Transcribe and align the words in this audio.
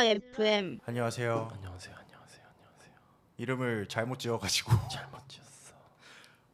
스타 0.00 0.04
FM 0.06 0.78
안녕하세요. 0.86 1.50
안녕하세요. 1.52 1.94
안녕하세요. 1.94 2.46
안녕하세요. 2.48 2.94
이름을 3.36 3.86
잘못 3.86 4.18
지어가지고 4.18 4.72
잘못 4.88 5.28
지었어. 5.28 5.74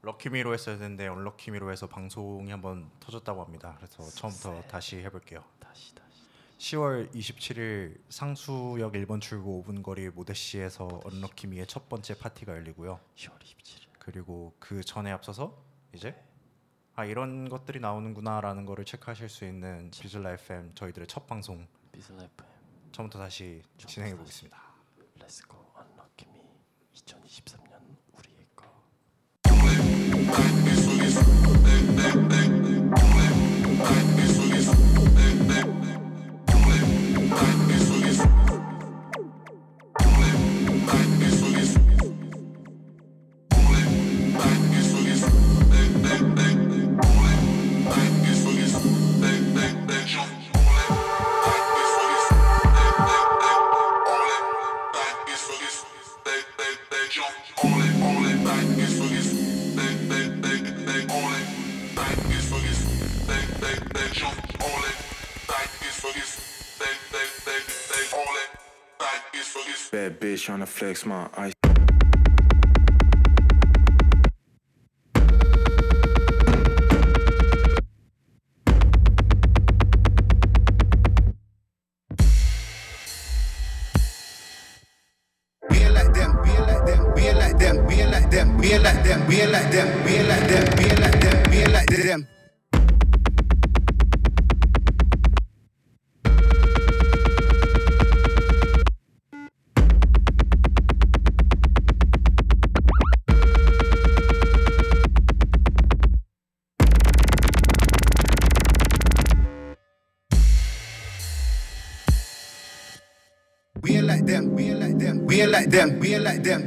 럭키미로 0.02 0.52
했어야 0.52 0.76
되는데 0.78 1.06
언럭키미로 1.06 1.70
해서 1.70 1.86
방송이 1.86 2.50
한번 2.50 2.90
터졌다고 2.98 3.44
합니다. 3.44 3.76
그래서 3.76 4.02
처음부터 4.02 4.62
다시 4.62 4.96
해볼게요. 4.96 5.44
다시 5.60 5.94
다시. 5.94 6.24
10월 6.58 7.14
27일 7.14 8.00
상수역 8.08 8.94
1번 8.94 9.20
출구 9.20 9.62
5분 9.62 9.84
거리 9.84 10.08
모데시에서 10.08 11.02
언럭키미의 11.04 11.68
첫 11.68 11.88
번째 11.88 12.18
파티가 12.18 12.52
열리고요. 12.52 12.98
10월 13.14 13.38
27일. 13.38 13.86
그리고 14.00 14.56
그 14.58 14.82
전에 14.82 15.12
앞서서 15.12 15.56
이제 15.94 16.20
아 16.96 17.04
이런 17.04 17.48
것들이 17.48 17.78
나오는구나라는 17.78 18.66
거를 18.66 18.84
체크하실 18.84 19.28
수 19.28 19.44
있는 19.44 19.92
비즐라 19.92 20.32
FM 20.32 20.74
저희들의 20.74 21.06
첫 21.06 21.28
방송 21.28 21.68
비슬 21.92 22.16
FM. 22.16 22.55
처음부터 22.92 23.18
다시 23.18 23.62
진행해 23.86 24.16
보겠습니다. 24.16 24.58
렛츠고 25.16 25.56
언럭키미 25.74 26.40
2023년 26.94 27.80
우리의 28.12 28.46
거. 28.54 28.64
bitch 70.20 70.44
trying 70.44 70.60
to 70.60 70.66
flex 70.66 71.04
my 71.06 71.28
ice. 71.36 71.55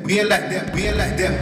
being 0.09 0.27
like 0.27 0.49
that, 0.49 0.73
being 0.73 0.97
like 0.97 1.15
that. 1.17 1.38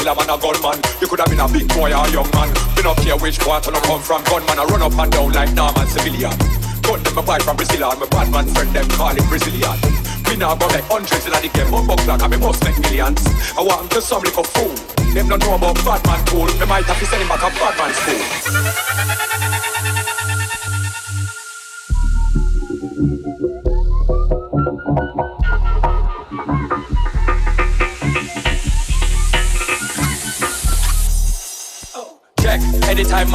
killer 0.00 0.16
man, 0.16 0.30
a 0.32 0.36
gunman. 0.40 0.78
You 1.00 1.06
could 1.06 1.20
have 1.20 1.28
been 1.28 1.40
a 1.40 1.48
big 1.48 1.68
boy 1.68 1.92
or 1.92 2.04
a 2.04 2.10
young 2.10 2.30
man. 2.32 2.48
You 2.76 2.82
don't 2.82 2.96
care 2.98 3.16
which 3.20 3.38
part, 3.40 3.68
I 3.68 3.80
come 3.84 4.00
from. 4.00 4.24
Gunman, 4.24 4.58
I 4.58 4.64
run 4.64 4.82
up 4.82 4.96
and 4.96 5.12
down 5.12 5.32
like 5.32 5.52
normal 5.52 5.86
civilian. 5.86 6.32
Gun 6.80 7.02
them 7.04 7.18
a 7.18 7.22
buy 7.22 7.38
from 7.38 7.56
Brazil 7.56 7.84
and 7.84 8.00
my 8.00 8.06
bad 8.08 8.30
man 8.32 8.46
friend 8.54 8.70
them 8.72 8.88
call 8.96 9.12
him 9.12 9.26
Brazilian. 9.28 9.76
Me 10.28 10.36
now 10.36 10.56
go 10.56 10.66
make 10.72 10.86
hundreds 10.88 11.26
in 11.26 11.32
the 11.32 11.50
game, 11.52 11.70
one 11.70 11.86
buck 11.86 12.00
like 12.06 12.22
I 12.22 12.28
me 12.28 12.38
must 12.38 12.64
make 12.64 12.78
millions. 12.80 13.20
I 13.56 13.62
want 13.62 13.90
to 13.92 14.00
some 14.00 14.22
like 14.22 14.36
a 14.36 14.44
fool. 14.44 14.74
Them 15.12 15.28
don't 15.28 15.42
know 15.42 15.54
about 15.54 15.76
bad 15.84 16.00
man 16.06 16.24
cool. 16.26 16.48
Me 16.58 16.66
might 16.66 16.84
have 16.84 16.98
to 16.98 17.06
send 17.06 17.22
him 17.22 17.28
back 17.28 17.42
a 17.44 17.50
bad 17.52 17.74
man 17.76 17.92
school. 17.92 19.29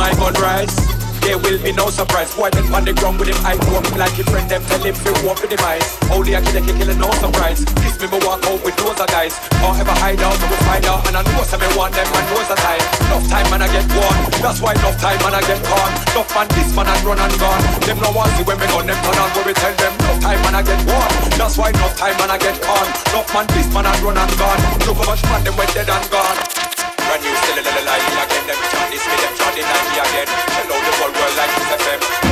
I 0.05 0.13
gun 0.21 0.37
rise. 0.37 0.69
There 1.25 1.41
will 1.41 1.57
be 1.57 1.73
no 1.73 1.89
surprise. 1.89 2.29
Boy, 2.37 2.53
them 2.53 2.69
on 2.69 2.85
the 2.85 2.93
ground 2.93 3.17
with 3.17 3.33
him 3.33 3.41
walk 3.41 3.57
walking 3.73 3.97
like 3.97 4.13
a 4.21 4.23
friend. 4.29 4.45
Them 4.45 4.61
tell 4.69 4.77
him 4.85 4.93
fi 4.93 5.09
walk 5.25 5.41
with 5.41 5.49
the 5.49 5.57
eyes. 5.65 5.81
Only 6.13 6.37
I 6.37 6.45
kill 6.45 6.61
a 6.61 6.61
kill 6.61 6.93
no 7.01 7.09
surprise. 7.17 7.65
Kiss 7.81 7.97
me, 7.97 8.05
me 8.13 8.21
walk 8.21 8.45
out 8.45 8.61
with 8.61 8.77
those 8.77 9.01
guys. 9.09 9.33
Or 9.65 9.73
ever 9.73 9.97
hide 9.97 10.21
out, 10.21 10.37
I 10.37 10.45
will 10.45 10.61
find 10.69 10.85
out. 10.85 11.01
And 11.09 11.17
I 11.17 11.25
know 11.25 11.41
some 11.41 11.65
want 11.73 11.97
them 11.97 12.05
and 12.05 12.25
knows 12.29 12.53
are 12.53 12.61
time. 12.61 12.85
Enough 13.09 13.25
time 13.33 13.49
and 13.49 13.65
I 13.65 13.69
get 13.73 13.85
warned. 13.97 14.21
That's 14.45 14.61
why 14.61 14.77
enough 14.77 14.97
time 15.01 15.17
and 15.25 15.33
I 15.33 15.41
get 15.41 15.61
caught. 15.65 15.89
Enough 16.13 16.29
man, 16.37 16.47
this 16.53 16.69
man 16.77 16.85
and 16.85 17.01
run 17.01 17.17
and 17.17 17.35
gone. 17.41 17.63
Them 17.81 17.97
no 18.05 18.09
want 18.13 18.29
see 18.37 18.45
when 18.45 18.61
me 18.61 18.69
gun 18.69 18.85
them 18.85 18.99
turn 19.01 19.17
on. 19.17 19.29
Where 19.33 19.45
we 19.49 19.53
tell 19.57 19.73
them 19.73 19.93
enough 20.05 20.21
time 20.21 20.41
and 20.45 20.53
I 20.53 20.61
get 20.61 20.81
warned. 20.85 21.13
That's 21.33 21.57
why 21.57 21.73
enough 21.73 21.97
time 21.97 22.17
and 22.21 22.29
I 22.29 22.37
get 22.37 22.61
caught. 22.61 22.85
Enough 23.09 23.29
man, 23.33 23.45
this 23.57 23.67
man 23.73 23.89
and 23.89 23.99
run 24.05 24.21
and 24.21 24.33
gone. 24.37 24.61
Look 24.85 25.01
how 25.01 25.09
much 25.09 25.25
man 25.25 25.41
them 25.41 25.57
went 25.57 25.73
dead 25.73 25.89
and 25.89 26.05
gone. 26.13 26.37
Brand 27.01 27.21
new, 27.25 27.33
still 27.41 27.57
a 27.57 27.63
little 27.65 27.94
dead. 30.15 30.27
Hello, 30.29 30.77
the 30.79 30.91
whole 30.97 31.11
world, 31.11 31.35
like 31.37 31.51
this 31.55 31.71
FM. 31.83 32.24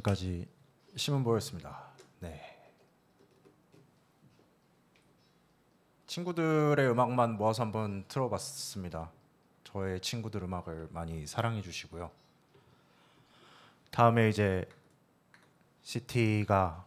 지금까지 0.00 0.48
신문보였습니다. 0.96 1.90
네. 2.20 2.58
친구들의 6.06 6.90
음악만 6.90 7.36
모아서 7.36 7.62
한번 7.62 8.04
틀어봤습니다. 8.08 9.10
저의 9.64 10.00
친구들 10.00 10.42
음악을 10.42 10.88
많이 10.90 11.26
사랑해 11.26 11.62
주시고요. 11.62 12.10
다음에 13.90 14.28
이제 14.28 14.68
시티가 15.82 16.84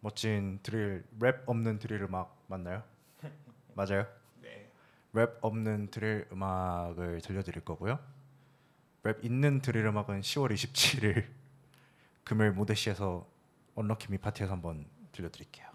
멋진 0.00 0.58
드릴 0.62 1.04
랩 1.20 1.42
없는 1.46 1.78
드릴 1.78 2.02
음악 2.02 2.36
맞나요? 2.48 2.82
맞아요? 3.74 4.06
네. 4.42 4.70
랩 5.12 5.38
없는 5.40 5.90
드릴 5.90 6.26
음악을 6.32 7.20
들려드릴 7.20 7.64
거고요. 7.64 7.98
랩 9.04 9.24
있는 9.24 9.60
드릴 9.62 9.86
음악은 9.86 10.20
10월 10.20 10.52
27일 10.52 11.45
금요일 12.26 12.50
모데시에서 12.50 13.24
언럭키 13.76 14.08
미 14.10 14.18
파티에서 14.18 14.52
한번 14.52 14.84
들려드릴게요. 15.12 15.66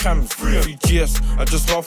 GS. 0.00 0.39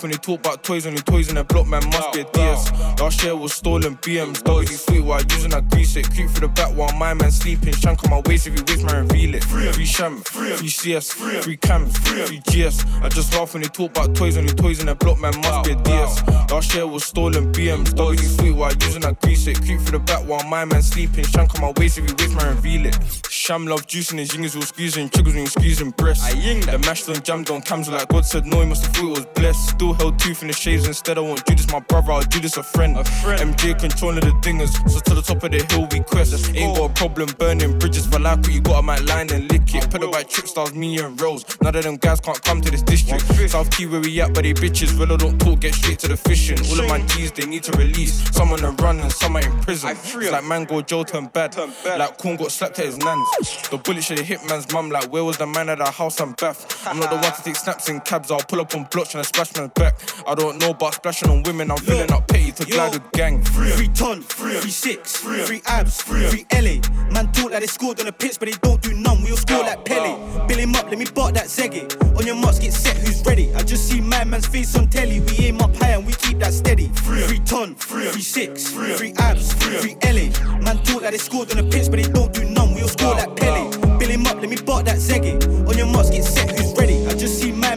I 0.03 0.05
just 0.05 0.11
laugh 0.11 0.11
when 0.11 0.11
they 0.11 0.17
talk 0.17 0.39
about 0.39 0.63
toys, 0.63 0.85
only 0.85 1.01
toys 1.01 1.29
in 1.29 1.35
the 1.35 1.43
block, 1.43 1.67
man, 1.67 1.83
must 1.89 2.13
be 2.13 2.21
a 2.21 2.23
DS. 2.31 2.71
Last 2.99 3.23
year 3.23 3.35
was 3.35 3.53
stolen 3.53 3.95
BMs, 3.97 4.43
WD 4.43 4.67
sweet 4.67 5.01
while 5.01 5.21
using 5.21 5.51
that 5.51 5.69
grease 5.69 5.95
it. 5.95 6.09
Creep 6.11 6.29
through 6.29 6.47
the 6.47 6.53
back 6.53 6.75
while 6.75 6.93
my 6.97 7.13
man 7.13 7.31
sleeping. 7.31 7.73
Shank 7.73 8.03
on 8.03 8.11
my 8.11 8.21
waist 8.25 8.47
if 8.47 8.57
you 8.57 8.63
waste, 8.67 8.85
man, 8.85 9.07
reveal 9.07 9.35
it. 9.35 9.43
Free 9.43 9.85
sham, 9.85 10.21
free 10.23 10.67
CS, 10.67 11.11
free 11.13 11.57
cam, 11.57 11.87
free 11.87 12.39
GS. 12.47 12.85
I 13.01 13.09
just 13.09 13.33
laugh 13.33 13.53
when 13.53 13.63
they 13.63 13.69
talk 13.69 13.91
about 13.91 14.15
toys, 14.15 14.37
only 14.37 14.53
toys 14.53 14.79
in 14.79 14.87
the 14.87 14.95
block, 14.95 15.19
man, 15.19 15.33
must 15.41 15.65
be 15.65 15.71
a 15.71 15.75
DS. 15.75 16.27
Last 16.51 16.73
year 16.75 16.85
was 16.85 17.05
stolen 17.05 17.51
BMs, 17.53 17.93
WD 17.93 18.39
sweet 18.39 18.51
while 18.51 18.73
using 18.73 19.01
that 19.01 19.21
grease 19.21 19.47
it. 19.47 19.61
Creep 19.61 19.79
through 19.81 19.99
the 19.99 20.03
back 20.03 20.27
while 20.27 20.43
my 20.47 20.65
man 20.65 20.81
sleeping. 20.81 21.23
Shank 21.25 21.55
on 21.55 21.61
my 21.61 21.73
waist 21.77 21.97
if 21.97 22.09
you 22.09 22.15
waste, 22.19 22.35
man, 22.35 22.55
reveal 22.55 22.85
it. 22.85 22.97
Sham 23.29 23.67
love 23.67 23.87
juicing 23.87 24.19
his 24.19 24.31
yingers 24.31 24.55
all 24.55 24.61
squeezing, 24.61 25.09
triggers 25.09 25.35
when 25.35 25.47
squeezing 25.47 25.91
breasts. 25.91 26.25
I 26.25 26.37
ying 26.37 26.61
that. 26.61 26.73
The 26.73 26.79
mashed 26.79 27.09
on 27.09 27.21
jammed 27.21 27.49
on 27.49 27.61
cams 27.61 27.89
like 27.89 28.07
God 28.07 28.25
said 28.25 28.45
no, 28.45 28.61
he 28.61 28.65
must 28.65 28.85
have 28.85 28.95
thought 28.95 29.05
it 29.05 29.09
was 29.09 29.25
blessed. 29.35 29.69
Still 29.69 29.92
held 29.95 30.19
tooth 30.19 30.41
in 30.41 30.47
the 30.47 30.53
shaves 30.53 30.87
instead. 30.87 31.17
I 31.17 31.21
won't 31.21 31.45
do 31.45 31.55
this, 31.55 31.69
my 31.71 31.79
brother, 31.79 32.11
I'll 32.11 32.21
do 32.21 32.39
this 32.39 32.57
a 32.57 32.63
friend. 32.63 32.97
A 32.97 33.03
friend. 33.03 33.55
MJ 33.55 33.77
controlling 33.79 34.21
the 34.21 34.31
dingers, 34.41 34.73
so 34.89 34.99
to 34.99 35.13
the 35.15 35.21
top 35.21 35.43
of 35.43 35.51
the 35.51 35.63
hill 35.69 35.87
we 35.91 35.99
quest. 36.01 36.33
Ain't 36.55 36.77
got 36.77 36.91
a 36.91 36.93
problem 36.93 37.29
burning 37.37 37.77
bridges, 37.77 38.07
but 38.07 38.21
like 38.21 38.39
what 38.39 38.53
you 38.53 38.61
got, 38.61 38.77
I 38.77 38.81
might 38.81 39.01
line 39.05 39.31
and 39.31 39.51
lick 39.51 39.75
it. 39.75 39.89
Pedal 39.89 40.11
by 40.11 40.23
trip 40.23 40.47
stars, 40.47 40.73
me 40.73 40.99
and 40.99 41.19
Rose. 41.19 41.45
None 41.61 41.75
of 41.75 41.83
them 41.83 41.97
guys 41.97 42.19
can't 42.19 42.41
come 42.41 42.61
to 42.61 42.71
this 42.71 42.81
district. 42.81 43.23
South 43.49 43.69
Key 43.71 43.85
where 43.87 44.01
we 44.01 44.21
at, 44.21 44.33
but 44.33 44.43
they 44.43 44.53
bitches. 44.53 44.97
Well, 44.97 45.11
I 45.11 45.17
don't 45.17 45.37
talk, 45.39 45.59
get 45.59 45.75
straight 45.75 45.99
to 45.99 46.07
the 46.07 46.17
fishing. 46.17 46.59
All 46.71 46.79
of 46.79 46.87
my 46.87 47.05
G's, 47.07 47.31
they 47.31 47.45
need 47.45 47.63
to 47.63 47.77
release. 47.77 48.13
Some 48.31 48.51
on 48.51 48.61
the 48.61 48.71
run 48.81 48.99
and 48.99 49.11
some 49.11 49.35
are 49.35 49.43
in 49.43 49.59
prison. 49.59 49.91
It's 49.91 50.31
like 50.31 50.43
Mango 50.45 50.81
Joe 50.81 51.03
turned 51.03 51.33
bad. 51.33 51.55
Like 51.85 52.17
Corn 52.17 52.37
got 52.37 52.51
slapped 52.51 52.79
at 52.79 52.85
his 52.85 52.97
nans. 52.97 53.69
The 53.69 53.77
bullet 53.77 54.03
should 54.03 54.19
have 54.19 54.27
hit 54.27 54.39
man's 54.47 54.71
mum. 54.71 54.89
Like, 54.89 55.11
where 55.11 55.23
was 55.23 55.37
the 55.37 55.47
man 55.47 55.69
at 55.69 55.79
the 55.79 55.85
house? 55.85 56.13
and 56.19 56.35
bath. 56.37 56.87
I'm 56.87 56.99
not 56.99 57.09
the 57.09 57.15
one 57.17 57.33
to 57.33 57.43
take 57.43 57.55
snaps 57.55 57.89
in 57.89 57.99
cabs. 58.01 58.31
I'll 58.31 58.39
pull 58.41 58.61
up 58.61 58.75
on 58.75 58.87
blocks 58.91 59.15
and 59.15 59.25
splash 59.25 59.55
man's 59.55 59.71
back. 59.73 59.82
I 60.27 60.35
don't 60.35 60.59
know 60.59 60.69
about 60.71 60.93
splashing 60.95 61.29
on 61.29 61.43
women. 61.43 61.71
I'm 61.71 61.77
filling 61.77 62.11
up 62.11 62.27
petty 62.27 62.51
to 62.53 62.65
glide 62.65 62.93
with 62.93 63.11
gang. 63.11 63.43
Three 63.43 63.87
ton, 63.89 64.21
free 64.21 64.57
three 64.59 64.71
six, 64.71 65.17
three 65.17 65.61
abs, 65.65 66.01
three 66.01 66.45
LA. 66.53 66.79
Man 67.11 67.31
talk 67.33 67.51
like 67.51 67.61
they 67.61 67.67
scored 67.67 67.99
on 67.99 68.05
the 68.05 68.11
pitch, 68.11 68.39
but 68.39 68.49
they 68.49 68.57
don't 68.61 68.81
do 68.81 68.93
none. 68.93 69.21
We 69.23 69.31
all 69.31 69.37
score 69.37 69.59
like 69.59 69.83
Pele. 69.85 70.47
Bill 70.47 70.57
him 70.57 70.75
up, 70.75 70.85
let 70.85 70.97
me 70.97 71.05
bark 71.13 71.33
that 71.33 71.45
Zeggy. 71.45 71.83
On 72.17 72.25
your 72.25 72.35
marks, 72.35 72.59
get 72.59 72.73
set, 72.73 72.95
who's 72.97 73.25
ready? 73.25 73.53
I 73.55 73.63
just 73.63 73.89
see 73.89 74.01
my 74.01 74.23
man's 74.23 74.47
face 74.47 74.75
on 74.77 74.87
telly. 74.87 75.19
We 75.19 75.47
aim 75.47 75.59
up 75.61 75.75
high 75.75 75.91
and 75.91 76.05
we 76.05 76.13
keep 76.13 76.39
that 76.39 76.53
steady. 76.53 76.89
Free, 76.89 77.21
Three 77.23 77.39
ton, 77.39 77.75
three 77.75 78.21
six, 78.21 78.69
three 78.69 79.13
abs, 79.17 79.53
three 79.53 79.95
LA. 80.03 80.29
Man 80.59 80.77
talk 80.83 81.01
like 81.01 81.11
they 81.11 81.17
scored 81.17 81.51
on 81.51 81.57
the 81.57 81.69
pitch, 81.69 81.89
but 81.89 81.97
they 82.01 82.09
don't 82.09 82.33
do 82.33 82.45
none. 82.45 82.73
We 82.73 82.81
all 82.81 82.87
score 82.87 83.15
like 83.15 83.35
Pele. 83.35 83.69
Bill 83.97 84.09
him 84.09 84.25
up, 84.27 84.35
let 84.35 84.49
me 84.49 84.57
bark 84.57 84.85
that 84.85 84.97
Zeggy. 84.97 85.35
On 85.67 85.77
your 85.77 85.87
marks, 85.87 86.09
get 86.09 86.23
set, 86.23 86.49
who's 86.51 86.62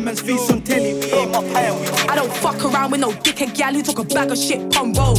man's 0.07 0.21
face 0.21 0.51
on 0.51 0.63
telly. 0.63 0.95
We 0.95 1.13
aim 1.13 1.35
up 1.35 1.45
high 1.49 1.63
and 1.63 1.81
we 1.81 1.87
keep 1.87 2.11
I 2.11 2.15
don't 2.15 2.33
fuck 2.33 2.65
around 2.65 2.93
with 2.93 3.01
no 3.01 3.11
dickhead 3.11 3.55
gal 3.57 3.75
who 3.75 3.83
talk 3.83 3.99
a 3.99 4.05
bag 4.05 4.31
of 4.31 4.39
shit 4.39 4.61
on 4.77 4.93
road. 4.93 5.19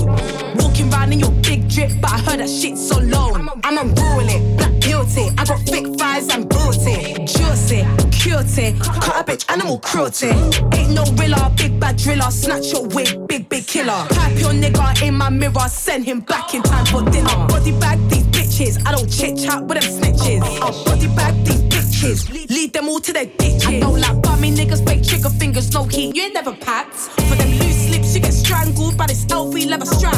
Walking 0.56 0.90
round 0.90 1.12
in 1.12 1.20
your 1.20 1.32
big 1.44 1.68
drip, 1.70 1.92
but 2.02 2.12
I 2.14 2.20
heard 2.20 2.40
that 2.40 2.50
shit 2.50 2.78
so 2.78 2.98
low. 3.00 3.34
I'm 3.64 3.78
unruly, 3.78 4.40
black 4.56 4.80
guilty. 4.80 5.28
I 5.38 5.44
got 5.46 5.60
thick 5.62 5.86
thighs 6.00 6.30
and 6.30 6.48
booty. 6.48 7.26
Juicy, 7.26 7.84
cutie, 8.12 8.80
cut 9.04 9.20
a 9.20 9.24
bitch, 9.28 9.44
animal 9.52 9.80
cruelty. 9.80 10.32
Ain't 10.78 10.92
no 10.94 11.04
rilla, 11.20 11.52
big 11.58 11.78
bad 11.80 11.98
driller. 11.98 12.32
Snatch 12.32 12.72
your 12.72 12.88
wig, 12.88 13.28
big, 13.28 13.50
big 13.50 13.68
killer. 13.68 14.06
Pipe 14.10 14.40
your 14.40 14.54
nigga 14.54 15.06
in 15.06 15.16
my 15.16 15.30
mirror, 15.30 15.68
send 15.68 16.06
him 16.06 16.22
back 16.22 16.54
in 16.54 16.64
time 16.64 16.86
for 16.86 17.04
dinner. 17.12 17.36
Body 17.48 17.78
bag 17.78 18.00
these 18.10 18.24
bitches, 18.28 18.82
I 18.88 18.94
don't 18.94 19.10
chit 19.10 19.38
chat 19.38 19.62
with 19.66 19.82
them 19.82 19.90
snitches. 19.92 20.42
I'll 20.62 20.72
body 20.86 21.08
bag 21.08 21.36
these 21.46 21.67
bitches, 21.98 22.50
lead 22.50 22.74
them 22.74 22.88
all 22.88 23.00
to 23.00 23.14
their 23.14 23.26
ditches. 23.26 23.66
I 23.66 23.80
don't 23.80 24.00
like 24.00 24.22
bummy 24.22 24.52
niggas, 24.52 24.86
fake 24.86 25.04
trigger 25.04 25.30
fingers, 25.30 25.74
no 25.74 25.84
heat. 25.84 26.16
You 26.16 26.24
ain't 26.24 26.34
never 26.34 26.54
packed. 26.54 26.96
For 26.96 27.36
them 27.36 27.50
loose 27.60 27.90
lips, 27.90 28.16
you 28.16 28.22
get 28.22 28.34
strangled 28.34 28.98
by 28.98 29.08
this 29.08 29.26
LV 29.26 29.70
leather 29.70 29.86
strap. 29.86 30.16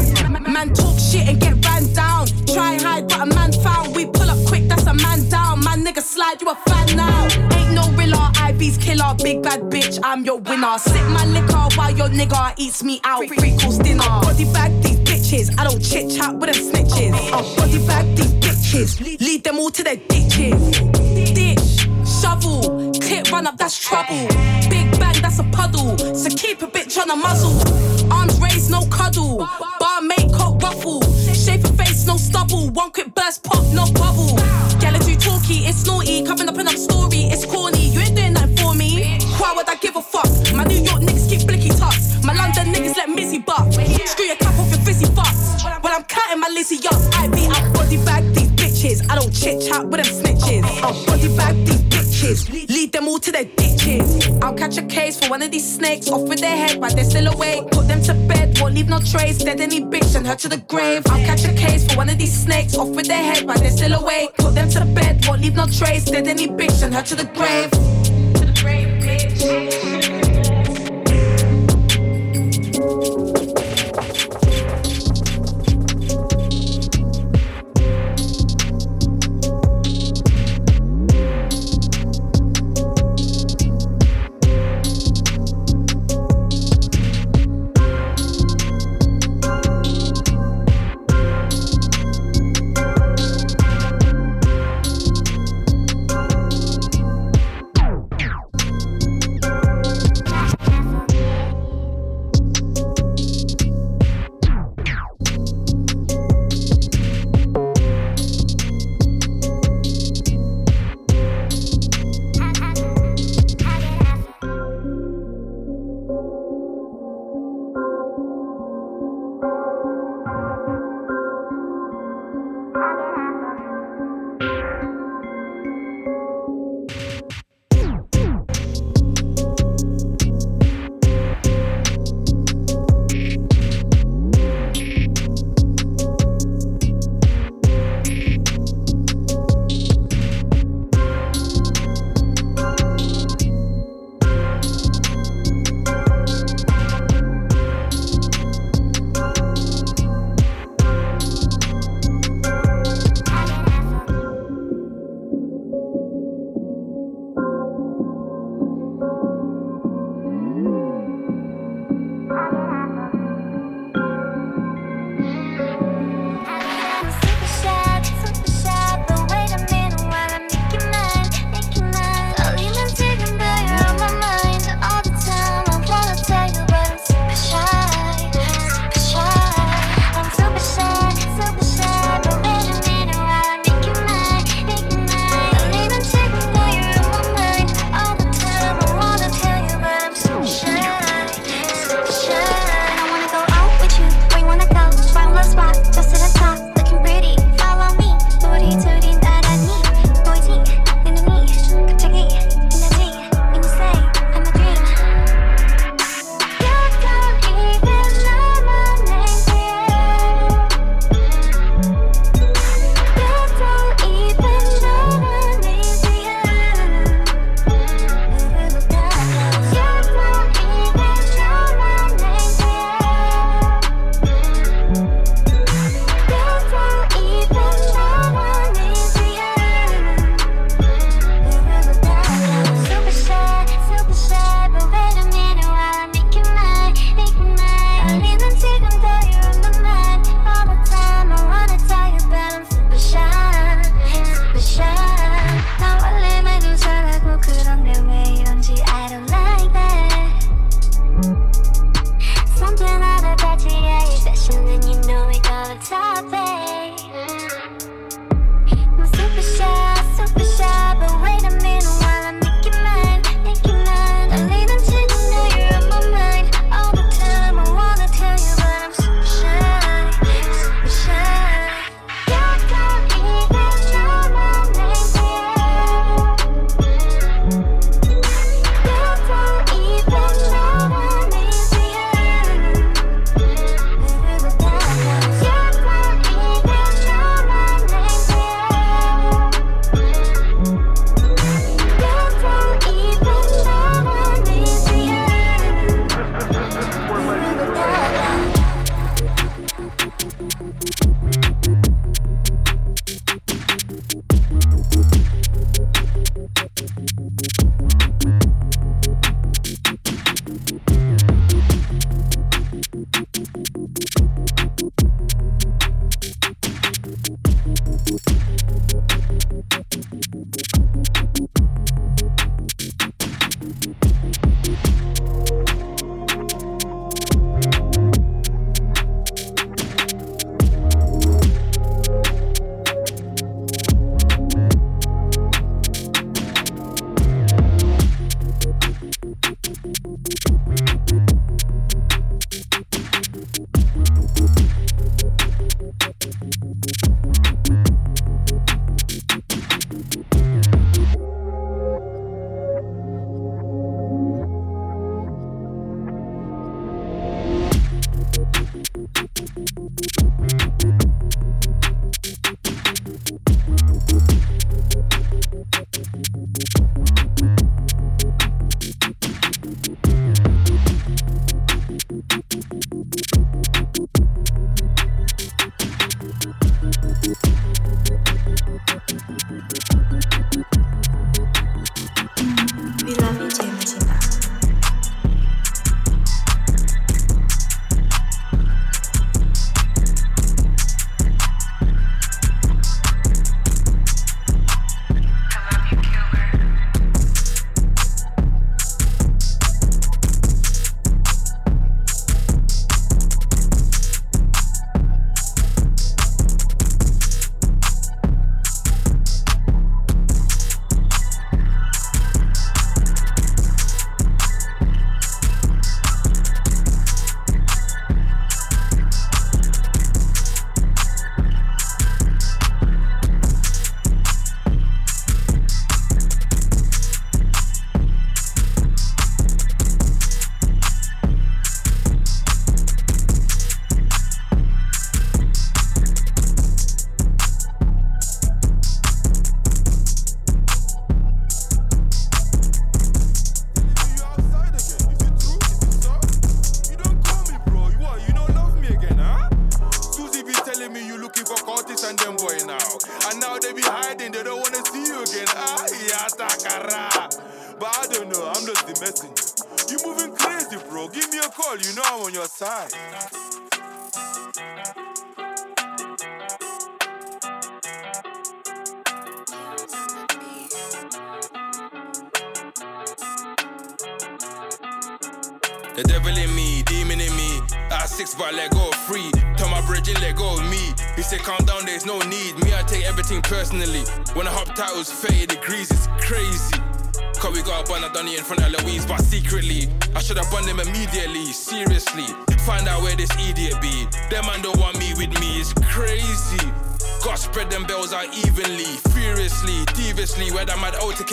Man 0.48 0.74
talk 0.74 0.98
shit 1.00 1.28
and 1.28 1.40
get 1.40 1.64
ran 1.66 1.92
down. 1.94 2.28
Try 2.48 2.80
hide, 2.80 3.08
but 3.08 3.22
a 3.22 3.26
man 3.26 3.52
found. 3.64 3.96
We 3.96 4.06
pull 4.06 4.30
up 4.30 4.46
quick, 4.48 4.68
that's 4.68 4.86
a 4.88 4.94
man 4.94 5.28
down. 5.30 5.64
Man 5.64 5.84
nigga 5.84 6.02
slide, 6.02 6.42
you 6.42 6.50
a 6.50 6.56
fan 6.56 6.96
now. 6.96 7.28
Ain't 7.56 7.74
no 7.74 7.90
rilla, 7.92 8.32
IB's 8.36 8.78
killer, 8.78 9.16
big 9.22 9.42
bad 9.44 9.62
bitch, 9.62 10.00
I'm 10.04 10.26
your 10.26 10.40
winner. 10.40 10.78
Sip 10.78 11.06
my 11.08 11.26
liquor 11.26 11.68
while 11.76 11.96
your 11.96 12.10
nigga 12.10 12.54
eats 12.58 12.84
me 12.84 13.00
out. 13.04 13.26
Free 13.28 13.58
course 13.58 13.78
dinner. 13.78 14.04
Body 14.04 14.46
bag 14.54 14.72
these 14.84 15.00
bitches, 15.00 15.60
I 15.60 15.64
don't 15.64 15.82
chit 15.82 16.12
chat 16.12 16.36
with 16.36 16.52
them 16.52 16.62
snitches. 16.62 17.14
I'll 17.32 17.56
body 17.56 17.80
bag 17.88 18.16
these 18.16 18.34
bitches, 18.34 19.20
lead 19.20 19.44
them 19.44 19.60
all 19.60 19.70
to 19.72 19.84
their 19.84 19.96
ditches. 19.96 21.29
Run 23.40 23.48
up, 23.48 23.58
that's 23.58 23.80
trouble. 23.80 24.28
Big 24.70 24.92
bang, 25.00 25.16
that's 25.22 25.40
a 25.40 25.46
puddle. 25.46 25.98
So 26.14 26.30
keep 26.30 26.62
a 26.62 26.68
bitch 26.68 27.00
on 27.00 27.10
a 27.10 27.16
muzzle. 27.16 27.56
Arms 28.12 28.38
raised, 28.38 28.70
no 28.70 28.86
cuddle. 28.88 29.48
Bar 29.80 30.02
mate, 30.02 30.30
coat 30.34 30.62
ruffle. 30.62 31.02
Shave 31.32 31.64
a 31.64 31.72
face, 31.72 32.06
no 32.06 32.18
stubble. 32.18 32.70
One 32.72 32.92
quick 32.92 33.16
burst, 33.16 33.46
pop, 33.46 33.64
no 33.72 33.86
bubble. 33.94 34.36
Gala 34.82 35.00
too 35.00 35.16
talky, 35.16 35.64
it's 35.64 35.86
naughty. 35.86 36.26
Covering 36.26 36.50
up 36.50 36.58
another 36.58 36.76
story, 36.76 37.32
it's 37.32 37.46
corny. 37.46 37.88
You 37.88 38.02
ain't 38.02 38.18
doing 38.18 38.34
that 38.34 38.60
for 38.60 38.76
me. 38.76 39.18
Why 39.40 39.54
would 39.56 39.70
I 39.70 39.76
give 39.76 39.96
a 39.96 40.02
fuck? 40.02 40.28
My 40.54 40.66
New 40.66 40.84
York 40.84 41.00
niggas 41.00 41.30
keep 41.30 41.48
blicky 41.48 41.70
tucks. 41.70 42.22
My 42.26 42.34
London 42.34 42.74
niggas 42.74 42.98
let 42.98 43.08
Mizzy 43.08 43.40
buck. 43.40 43.72
Screw 43.72 44.26
your 44.26 44.36
cap 44.36 44.60
off 44.60 44.70
your 44.70 44.84
fizzy 44.84 45.06
fucks. 45.06 45.64
When 45.82 45.94
I'm 45.94 46.04
cutting 46.04 46.42
my 46.42 46.50
Lizzie 46.50 46.86
up, 46.90 47.00
I 47.16 47.30
be 47.30 47.48
out 47.48 47.74
body 47.74 48.04
bag 48.04 48.26
these 48.36 48.52
bitches. 48.52 49.10
I 49.10 49.16
don't 49.16 49.32
chit 49.32 49.62
chat 49.62 49.88
with 49.88 50.04
them 50.04 50.12
snitches. 50.12 50.66
I'll 50.84 51.06
body 51.06 51.34
bag 51.38 51.56
these 51.66 51.89
bitches. 52.20 52.70
Lead 52.70 52.92
them 52.92 53.08
all 53.08 53.20
to 53.20 53.32
their 53.32 53.46
ditches. 53.46 54.28
I'll 54.42 54.54
catch 54.54 54.78
a 54.78 54.84
case 54.84 55.20
for 55.20 55.30
one 55.30 55.42
of 55.42 55.52
these 55.52 55.76
snakes 55.76 56.10
off 56.10 56.28
with 56.28 56.40
their 56.40 56.56
head, 56.56 56.80
but 56.80 56.96
they're 56.96 57.04
still 57.04 57.28
awake. 57.28 57.70
Put 57.72 57.88
them 57.88 58.02
to 58.04 58.14
bed, 58.14 58.60
won't 58.60 58.76
leave 58.76 58.90
no 58.90 59.00
trace. 59.00 59.38
Dead 59.38 59.62
any 59.62 59.82
bitch 59.82 60.16
and 60.16 60.26
her 60.28 60.36
to 60.36 60.50
the 60.50 60.58
grave. 60.58 61.04
I'll 61.08 61.26
catch 61.26 61.46
a 61.46 61.54
case 61.54 61.88
for 61.90 61.98
one 61.98 62.10
of 62.10 62.18
these 62.18 62.34
snakes 62.34 62.78
off 62.78 62.90
with 62.90 63.08
their 63.08 63.24
head, 63.24 63.48
but 63.48 63.58
they're 63.60 63.72
still 63.72 63.94
awake. 63.94 64.34
Put 64.38 64.56
them 64.56 64.70
to 64.70 64.86
bed, 64.86 65.26
won't 65.28 65.42
leave 65.42 65.56
no 65.56 65.66
trace. 65.68 66.06
Dead 66.06 66.28
any 66.28 66.48
bitch 66.48 66.84
and 66.84 66.94
her 66.94 67.04
to 67.04 67.16
the 67.16 67.26
grave. 67.26 67.99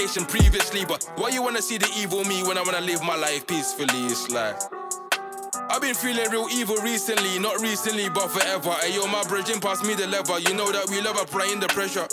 Previously. 0.07 0.85
But 0.85 1.03
why 1.17 1.31
you 1.31 1.43
wanna 1.43 1.63
see 1.63 1.79
the 1.79 1.91
evil 1.99 2.25
me 2.25 2.43
when 2.45 2.57
I 2.57 2.63
wanna 2.63 2.81
live 2.81 3.03
my 3.03 3.17
life 3.17 3.47
peacefully? 3.47 4.07
It's 4.07 4.31
like. 4.31 4.57
I've 5.69 5.83
been 5.83 5.95
feeling 5.95 6.31
real 6.31 6.47
evil 6.53 6.77
recently, 6.77 7.39
not 7.41 7.61
recently, 7.61 8.09
but 8.09 8.29
forever. 8.29 8.71
Hey 8.83 8.95
yo, 8.95 9.07
my 9.09 9.25
bridging 9.25 9.61
past 9.61 9.85
me 9.85 9.95
the 9.95 10.07
lever. 10.07 10.39
You 10.39 10.55
know 10.55 10.71
that 10.71 10.89
we 10.91 11.01
love 11.01 11.19
applying 11.21 11.59
the 11.59 11.67
pressure. 11.69 12.07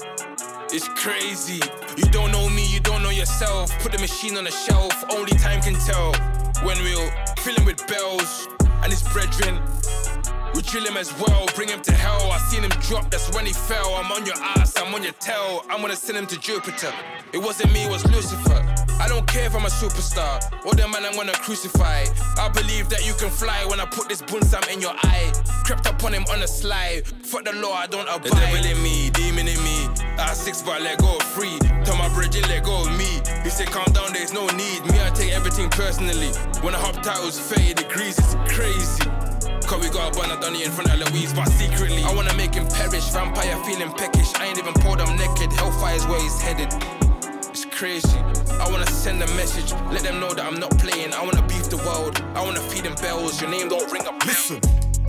It's 0.71 0.87
crazy. 0.89 1.61
You 1.95 2.05
don't 2.09 2.31
know 2.31 2.49
me, 2.49 2.65
you 2.65 2.79
don't 2.79 3.03
know 3.03 3.11
yourself. 3.11 3.71
Put 3.79 3.91
the 3.91 3.99
machine 3.99 4.37
on 4.37 4.45
the 4.45 4.51
shelf, 4.51 4.93
only 5.11 5.37
time 5.37 5.61
can 5.61 5.75
tell. 5.75 6.13
When 6.65 6.77
we'll 6.81 7.11
fill 7.37 7.55
him 7.55 7.65
with 7.65 7.85
bells 7.87 8.47
and 8.81 8.91
his 8.91 9.03
brethren. 9.03 9.61
We 10.55 10.61
drill 10.61 10.85
him 10.85 10.97
as 10.97 11.11
well, 11.19 11.45
bring 11.55 11.69
him 11.69 11.81
to 11.81 11.91
hell. 11.91 12.31
I 12.31 12.37
seen 12.49 12.63
him 12.63 12.71
drop, 12.81 13.09
that's 13.09 13.33
when 13.33 13.45
he 13.45 13.53
fell. 13.53 13.95
I'm 13.95 14.11
on 14.11 14.25
your 14.25 14.35
ass, 14.37 14.77
I'm 14.77 14.93
on 14.93 15.03
your 15.03 15.13
tail. 15.13 15.65
I'm 15.69 15.81
gonna 15.81 15.95
send 15.95 16.17
him 16.17 16.27
to 16.27 16.39
Jupiter. 16.39 16.93
It 17.33 17.39
wasn't 17.39 17.73
me, 17.73 17.85
it 17.85 17.89
was 17.89 18.05
Lucifer. 18.11 18.61
I 18.99 19.07
don't 19.07 19.27
care 19.27 19.45
if 19.45 19.55
I'm 19.55 19.65
a 19.65 19.69
superstar. 19.69 20.39
All 20.65 20.73
the 20.73 20.87
man 20.87 21.05
I'm 21.05 21.15
gonna 21.15 21.33
crucify. 21.33 22.05
I 22.37 22.49
believe 22.49 22.89
that 22.89 23.05
you 23.05 23.13
can 23.15 23.29
fly 23.29 23.65
when 23.65 23.79
I 23.79 23.85
put 23.85 24.07
this 24.09 24.21
bunsam 24.21 24.71
in 24.71 24.79
your 24.79 24.93
eye. 25.03 25.31
Crept 25.65 25.87
up 25.87 26.03
on 26.03 26.13
him 26.13 26.23
on 26.31 26.43
a 26.43 26.47
slide. 26.47 27.07
Fuck 27.07 27.45
the 27.45 27.53
law, 27.53 27.73
I 27.73 27.87
don't 27.87 28.07
abide. 28.07 28.23
The 28.23 28.35
devil 28.35 28.63
in 28.63 28.83
me, 28.83 29.09
demon 29.09 29.47
in 29.47 29.61
me. 29.63 29.87
I 30.19 30.33
six, 30.33 30.61
but 30.61 30.81
let 30.81 30.99
go 30.99 31.15
of 31.15 31.23
three. 31.33 31.57
Tell 31.83 31.97
my 31.97 32.09
bridge 32.13 32.35
and 32.35 32.47
let 32.47 32.63
go 32.63 32.85
of 32.85 32.95
me. 32.97 33.21
He 33.43 33.49
said, 33.49 33.67
calm 33.67 33.91
down, 33.93 34.13
there's 34.13 34.33
no 34.33 34.45
need. 34.47 34.85
Me, 34.85 35.01
I 35.01 35.09
take 35.15 35.31
everything 35.31 35.69
personally. 35.69 36.29
When 36.61 36.75
I 36.75 36.79
hop 36.79 37.01
titles, 37.01 37.39
30 37.39 37.73
degrees, 37.73 38.19
it's 38.19 38.35
crazy. 38.53 39.09
Cause 39.65 39.81
we 39.81 39.89
got 39.89 40.15
a 40.15 40.41
done 40.41 40.55
it 40.55 40.65
in 40.65 40.71
front 40.71 40.93
of 40.93 40.99
Louise, 41.11 41.33
but 41.33 41.47
secretly, 41.49 42.03
I 42.03 42.13
wanna 42.13 42.33
make 42.35 42.53
him 42.53 42.67
perish. 42.67 43.09
Vampire 43.09 43.57
feeling 43.63 43.91
peckish. 43.93 44.33
I 44.35 44.47
ain't 44.47 44.57
even 44.57 44.73
pulled 44.73 44.99
him 44.99 45.15
naked. 45.17 45.51
Hellfire's 45.51 46.05
where 46.07 46.21
he's 46.21 46.41
headed. 46.41 46.67
It's 47.49 47.65
crazy. 47.65 48.19
I 48.59 48.67
wanna 48.69 48.87
send 48.87 49.21
a 49.23 49.27
message, 49.35 49.71
let 49.91 50.03
them 50.03 50.19
know 50.19 50.33
that 50.33 50.45
I'm 50.45 50.59
not 50.59 50.77
playing. 50.77 51.13
I 51.13 51.23
wanna 51.23 51.41
beef 51.47 51.69
the 51.69 51.77
world. 51.77 52.21
I 52.35 52.43
wanna 52.43 52.59
feed 52.59 52.83
them 52.83 52.95
bells. 52.95 53.39
Your 53.41 53.49
name 53.49 53.69
don't 53.69 53.89
ring 53.91 54.03
a 54.03 54.11
bell. 54.11 54.27
Listen. 54.27 54.59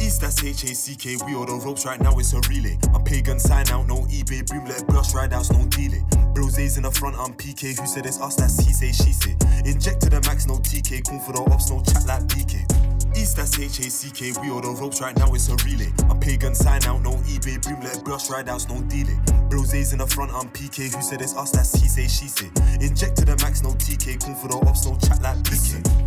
East, 0.00 0.20
that's 0.20 0.42
H-A-C-K, 0.42 1.16
we 1.24 1.34
all 1.34 1.46
the 1.46 1.55
ropes 1.64 1.86
right 1.86 2.00
now, 2.00 2.18
it's 2.18 2.32
a 2.32 2.40
relay. 2.48 2.76
I'm 2.92 3.05
pagan 3.05 3.38
sign 3.38 3.68
out, 3.70 3.86
no 3.86 4.02
eBay, 4.11 4.44
boom, 4.44 4.64
let 4.66 4.86
brush 4.88 5.14
ride 5.14 5.32
outs, 5.32 5.52
no 5.52 5.64
deal 5.66 5.94
it. 5.94 6.02
Brose's 6.34 6.76
in 6.76 6.82
the 6.82 6.90
front, 6.90 7.16
I'm 7.16 7.32
PK, 7.32 7.78
who 7.78 7.86
said 7.86 8.05
it's 8.05 8.20
us, 8.20 8.34
that's 8.34 8.59
he 8.59 8.72
say, 8.72 8.90
she 8.90 9.12
say. 9.12 9.36
Inject 9.64 10.02
to 10.02 10.11
the 10.11 10.20
max, 10.22 10.46
no 10.46 10.55
TK, 10.59 11.09
call 11.09 11.20
for 11.20 11.32
the 11.32 11.50
ops, 11.52 11.70
no 11.70 11.80
chat 11.80 12.07
like 12.07 12.22
BK. 12.24 12.93
East, 13.16 13.36
that's 13.36 13.58
H-A-C-K, 13.58 14.32
we 14.42 14.50
all 14.50 14.60
the 14.60 14.70
ropes 14.80 15.00
right 15.00 15.16
now, 15.16 15.32
it's 15.34 15.48
a 15.48 15.56
relay. 15.64 15.92
I'm 16.10 16.20
pagan 16.20 16.54
sign 16.54 16.84
out, 16.84 17.02
no 17.02 17.12
eBay, 17.28 17.62
boom, 17.62 17.80
let 17.82 18.04
brush 18.04 18.30
ride 18.30 18.48
outs, 18.48 18.68
no 18.68 18.80
deal 18.82 19.08
it. 19.08 19.18
Brose's 19.50 19.92
in 19.92 19.98
the 19.98 20.06
front, 20.06 20.32
I'm 20.32 20.48
PK, 20.50 20.94
who 20.94 21.02
said 21.02 21.20
it's 21.20 21.36
us, 21.36 21.50
that's 21.50 21.74
he 21.74 21.88
say, 21.88 22.08
she 22.08 22.28
say. 22.28 22.50
Inject 22.80 23.16
to 23.18 23.24
the 23.24 23.36
max, 23.42 23.62
no 23.62 23.70
TK, 23.70 24.20
call 24.24 24.34
for 24.34 24.48
the 24.48 24.56
ops, 24.68 24.86
no 24.86 24.96
chat 24.98 25.22
like 25.22 25.44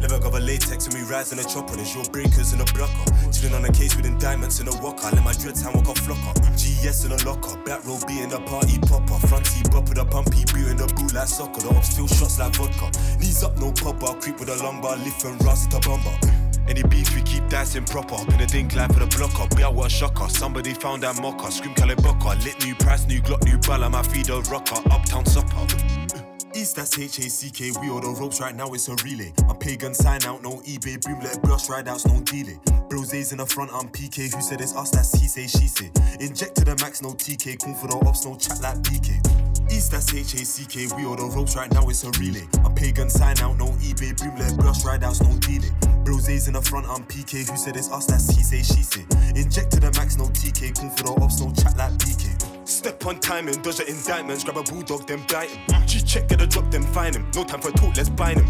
never 0.07 0.23
got 0.23 0.31
cover 0.31 0.39
latex 0.39 0.85
and 0.87 0.95
we 0.95 1.01
rise 1.03 1.31
in 1.31 1.39
a 1.39 1.43
chopper. 1.43 1.75
There's 1.75 1.93
your 1.93 2.05
breakers 2.05 2.53
in 2.53 2.61
a 2.61 2.65
blocker. 2.71 3.05
Chilling 3.31 3.55
on 3.55 3.65
a 3.65 3.71
case 3.71 3.95
with 3.95 4.05
indictments 4.05 4.59
in 4.59 4.67
a 4.67 4.75
walker. 4.81 5.09
Let 5.11 5.23
my 5.23 5.33
dreads 5.33 5.61
hang 5.61 5.73
walk 5.73 5.87
a 5.87 5.93
flocker. 5.93 6.33
GS 6.55 7.05
in 7.05 7.11
a 7.11 7.19
locker. 7.25 7.57
Back 7.63 7.85
row 7.85 7.99
beating 8.07 8.29
the 8.29 8.39
party 8.41 8.79
popper. 8.79 9.19
Front 9.27 9.45
T 9.45 9.63
bop 9.69 9.89
with 9.89 9.97
a 9.97 10.05
pumpy. 10.05 10.45
Booting 10.53 10.77
the 10.77 10.87
boot 10.95 11.13
like 11.13 11.27
soccer. 11.27 11.61
The 11.61 11.69
ops 11.75 11.89
still 11.89 12.07
shots 12.07 12.39
like 12.39 12.55
vodka. 12.55 12.91
Knees 13.19 13.43
up, 13.43 13.57
no 13.57 13.71
popper. 13.71 14.19
Creep 14.19 14.39
with 14.39 14.49
a 14.49 14.79
bar. 14.81 14.97
Lift 14.97 15.25
and 15.25 15.43
rust 15.43 15.71
to 15.71 15.79
bumper. 15.79 16.46
Any 16.69 16.83
beef 16.83 17.15
we 17.15 17.21
keep 17.21 17.47
dancing 17.49 17.85
proper. 17.85 18.15
Up 18.15 18.29
in 18.29 18.41
a 18.41 18.45
dink 18.45 18.75
line 18.75 18.89
for 18.89 18.99
the 18.99 19.07
blocker. 19.07 19.55
Be 19.55 19.63
out 19.63 19.75
what 19.75 19.87
a 19.87 19.89
shocker. 19.89 20.29
Somebody 20.29 20.73
found 20.73 21.03
that 21.03 21.21
mocker. 21.21 21.51
Scream 21.51 21.73
calibucker. 21.75 22.43
Lit 22.43 22.65
new 22.65 22.75
price, 22.75 23.05
new 23.07 23.21
Glock, 23.21 23.43
new 23.45 23.57
ball. 23.59 23.89
My 23.89 24.03
feed 24.03 24.29
a 24.29 24.39
rocker. 24.41 24.81
Uptown 24.91 25.25
supper. 25.25 25.55
Uh, 25.55 26.27
East, 26.57 26.75
that's 26.75 26.97
H-A-C-K, 26.97 27.71
we 27.81 27.89
all 27.91 27.99
the 28.01 28.09
ropes 28.19 28.41
right 28.41 28.55
now, 28.55 28.73
it's 28.73 28.87
a 28.87 28.95
relay. 29.03 29.31
I'm 29.47 29.57
pagan 29.57 29.93
sign 29.93 30.23
out, 30.23 30.41
no 30.41 30.57
eBay, 30.61 30.99
boom, 31.03 31.19
let 31.19 31.39
brush 31.43 31.69
ride 31.69 31.87
outs, 31.87 32.07
no 32.07 32.19
deal 32.21 32.47
it. 32.47 32.57
Brose's 32.89 33.31
in 33.31 33.37
the 33.37 33.45
front, 33.45 33.69
I'm 33.71 33.89
PK, 33.89 34.33
who 34.33 34.41
said 34.41 34.61
it's 34.61 34.75
us, 34.75 34.89
that's 34.89 35.13
he 35.13 35.27
say, 35.27 35.45
she 35.45 35.67
say. 35.67 35.91
Inject 36.19 36.55
to 36.55 36.65
the 36.65 36.75
max, 36.81 37.03
no 37.03 37.09
TK, 37.09 37.59
call 37.59 37.75
for 37.75 37.87
the 37.87 38.07
ops, 38.07 38.25
no 38.25 38.35
chat 38.35 38.59
like 38.61 38.77
BK. 38.77 39.56
East, 39.71 39.91
that's 39.91 40.13
H-A-C-K, 40.13 40.87
we 40.95 41.05
all 41.05 41.15
the 41.15 41.25
ropes 41.35 41.55
right 41.55 41.71
now, 41.71 41.87
it's 41.89 42.03
a 42.03 42.11
relay. 42.19 42.47
I'm 42.63 42.73
pagan 42.75 43.09
sign 43.09 43.37
out, 43.39 43.57
no 43.57 43.67
eBay, 43.83 44.17
boom, 44.17 44.35
let 44.37 44.55
brush 44.57 44.85
ride 44.85 45.03
outs, 45.03 45.21
no 45.21 45.35
deal 45.39 45.63
it. 45.63 45.71
Brose's 46.03 46.47
in 46.47 46.53
the 46.53 46.61
front, 46.61 46.87
I'm 46.87 47.03
PK, 47.03 47.49
who 47.49 47.57
said 47.57 47.75
it's 47.75 47.91
us, 47.91 48.05
that's 48.05 48.29
he 48.29 48.43
say, 48.43 48.63
she 48.63 48.83
say. 48.83 49.05
Inject 49.35 49.71
to 49.71 49.79
the 49.79 49.91
max, 49.91 50.17
no 50.17 50.25
TK, 50.25 50.75
call 50.79 50.89
for 50.91 51.03
the 51.03 51.21
ops, 51.21 51.41
no 51.41 51.51
chat 51.53 51.77
like 51.77 51.91
BK. 51.93 52.46
Step 52.67 53.05
on 53.05 53.17
timing, 53.21 53.55
dodge 53.61 53.77
the 53.77 53.89
indictments, 53.89 54.43
grab 54.43 54.57
a 54.57 54.63
bulldog, 54.63 55.07
then 55.07 55.23
bite 55.29 55.49
him. 55.49 55.87
G 55.87 56.01
check, 56.01 56.27
get 56.27 56.41
a 56.41 56.47
drop, 56.47 56.69
then 56.69 56.83
find 56.83 57.15
him. 57.15 57.25
No 57.33 57.45
time 57.45 57.61
for 57.61 57.71
talk, 57.71 57.95
let's 57.95 58.09
bind 58.09 58.41
him. 58.41 58.47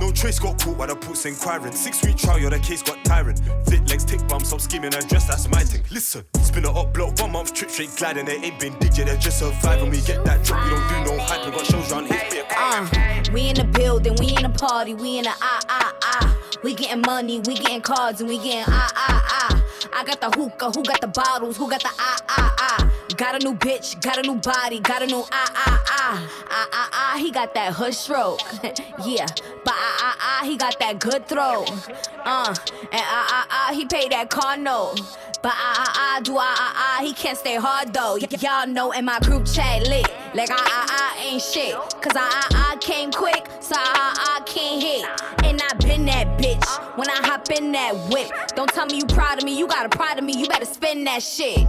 No 0.00 0.10
trace 0.10 0.40
got 0.40 0.60
caught 0.60 0.76
while 0.76 0.88
the 0.88 0.96
port's 0.96 1.24
inquiring. 1.26 1.72
Six 1.72 2.04
week 2.04 2.16
trial, 2.16 2.40
yeah, 2.40 2.48
the 2.48 2.58
case 2.58 2.82
got 2.82 3.04
tiring. 3.04 3.36
Thick 3.64 3.88
legs, 3.88 4.04
tick 4.04 4.26
bumps, 4.26 4.48
stop 4.48 4.60
scheming 4.60 4.92
and 4.92 5.08
dress, 5.08 5.28
that's 5.28 5.48
my 5.48 5.62
thing. 5.62 5.84
Listen, 5.92 6.24
spin 6.42 6.64
it 6.64 6.76
up, 6.76 6.92
block, 6.92 7.20
one 7.20 7.30
month 7.30 7.54
trip, 7.54 7.70
straight 7.70 7.94
gliding. 7.96 8.26
They 8.26 8.38
ain't 8.38 8.58
been 8.58 8.76
digit, 8.80 9.06
they're 9.06 9.16
just 9.16 9.38
surviving. 9.38 9.90
We 9.90 10.00
get 10.00 10.24
that 10.24 10.44
drop, 10.44 10.64
we 10.64 10.70
don't 10.70 11.06
do 11.06 11.12
no 11.12 11.22
hype, 11.22 11.46
we 11.46 11.52
got 11.52 11.66
shows 11.66 11.92
round 11.92 12.08
here. 12.08 12.44
Uh, 12.50 12.88
we 13.32 13.50
in 13.50 13.54
the 13.54 13.64
building, 13.64 14.16
we 14.18 14.34
in 14.34 14.42
the 14.42 14.48
party, 14.58 14.94
we 14.94 15.18
in 15.18 15.24
the 15.24 15.30
ah 15.30 15.60
ah 15.68 15.94
ah. 16.02 16.36
We 16.64 16.74
getting 16.74 17.02
money, 17.02 17.38
we 17.46 17.54
getting 17.54 17.80
cards, 17.80 18.20
and 18.20 18.28
we 18.28 18.38
getting 18.38 18.64
ah 18.66 18.92
ah 18.96 19.24
ah. 19.28 19.62
I 19.94 20.04
got 20.04 20.20
the 20.20 20.30
hookah, 20.30 20.72
who 20.72 20.82
got 20.82 21.00
the 21.00 21.06
bottles, 21.06 21.56
who 21.56 21.70
got 21.70 21.80
the 21.80 21.90
ah 21.96 22.18
ah 22.28 22.54
ah. 22.58 22.92
Got 23.14 23.40
a 23.40 23.44
new 23.44 23.54
bitch, 23.54 24.00
got 24.02 24.18
a 24.18 24.22
new 24.22 24.34
body, 24.34 24.80
got 24.80 25.00
a 25.00 25.06
new 25.06 25.22
ah 25.30 25.52
ah 25.54 25.84
ah. 25.88 26.30
Ah 26.50 26.68
ah 26.72 26.90
ah, 26.92 27.18
he 27.18 27.30
got 27.30 27.54
that 27.54 27.72
hood 27.72 27.94
stroke. 27.94 28.40
yeah, 29.04 29.26
but 29.64 29.74
ah 29.74 29.96
ah 30.00 30.16
ah, 30.20 30.44
he 30.44 30.56
got 30.56 30.78
that 30.80 30.98
good 30.98 31.26
throw. 31.28 31.62
Uh, 32.24 32.48
and 32.48 33.06
ah 33.06 33.26
ah 33.30 33.46
ah, 33.48 33.72
he 33.72 33.86
paid 33.86 34.10
that 34.10 34.28
car 34.28 34.56
note. 34.56 34.96
But 35.40 35.52
ah 35.54 35.84
ah 35.86 36.16
ah, 36.16 36.20
do 36.20 36.36
ah 36.36 36.42
ah 36.58 36.98
ah, 36.98 37.04
he 37.04 37.12
can't 37.14 37.38
stay 37.38 37.54
hard 37.54 37.94
though. 37.94 38.18
Y- 38.20 38.26
y'all 38.40 38.66
know 38.66 38.90
in 38.90 39.04
my 39.04 39.20
group 39.20 39.46
chat 39.46 39.86
lit. 39.88 40.10
Like 40.34 40.50
ah 40.50 40.56
ah 40.58 40.86
ah 40.90 41.22
ain't 41.22 41.40
shit. 41.40 41.74
Cause 42.02 42.16
ah 42.16 42.28
ah 42.28 42.48
ah 42.54 42.76
came 42.80 43.12
quick, 43.12 43.46
so 43.60 43.76
ah 43.78 43.94
ah 43.94 44.14
ah 44.18 44.44
can't 44.44 44.82
hit. 44.82 45.04
And 45.44 45.62
I 45.62 45.72
been 45.74 46.04
that 46.06 46.38
bitch 46.38 46.98
when 46.98 47.08
I 47.08 47.24
hop 47.24 47.48
in 47.52 47.70
that 47.72 47.94
whip. 48.10 48.30
Don't 48.56 48.68
tell 48.68 48.86
me 48.86 48.98
you 48.98 49.06
proud 49.06 49.38
of 49.38 49.44
me, 49.44 49.56
you 49.56 49.68
got 49.68 49.86
a 49.86 49.88
pride 49.88 50.18
of 50.18 50.24
me, 50.24 50.32
you 50.36 50.48
better 50.48 50.66
spin 50.66 51.04
that 51.04 51.22
shit. 51.22 51.66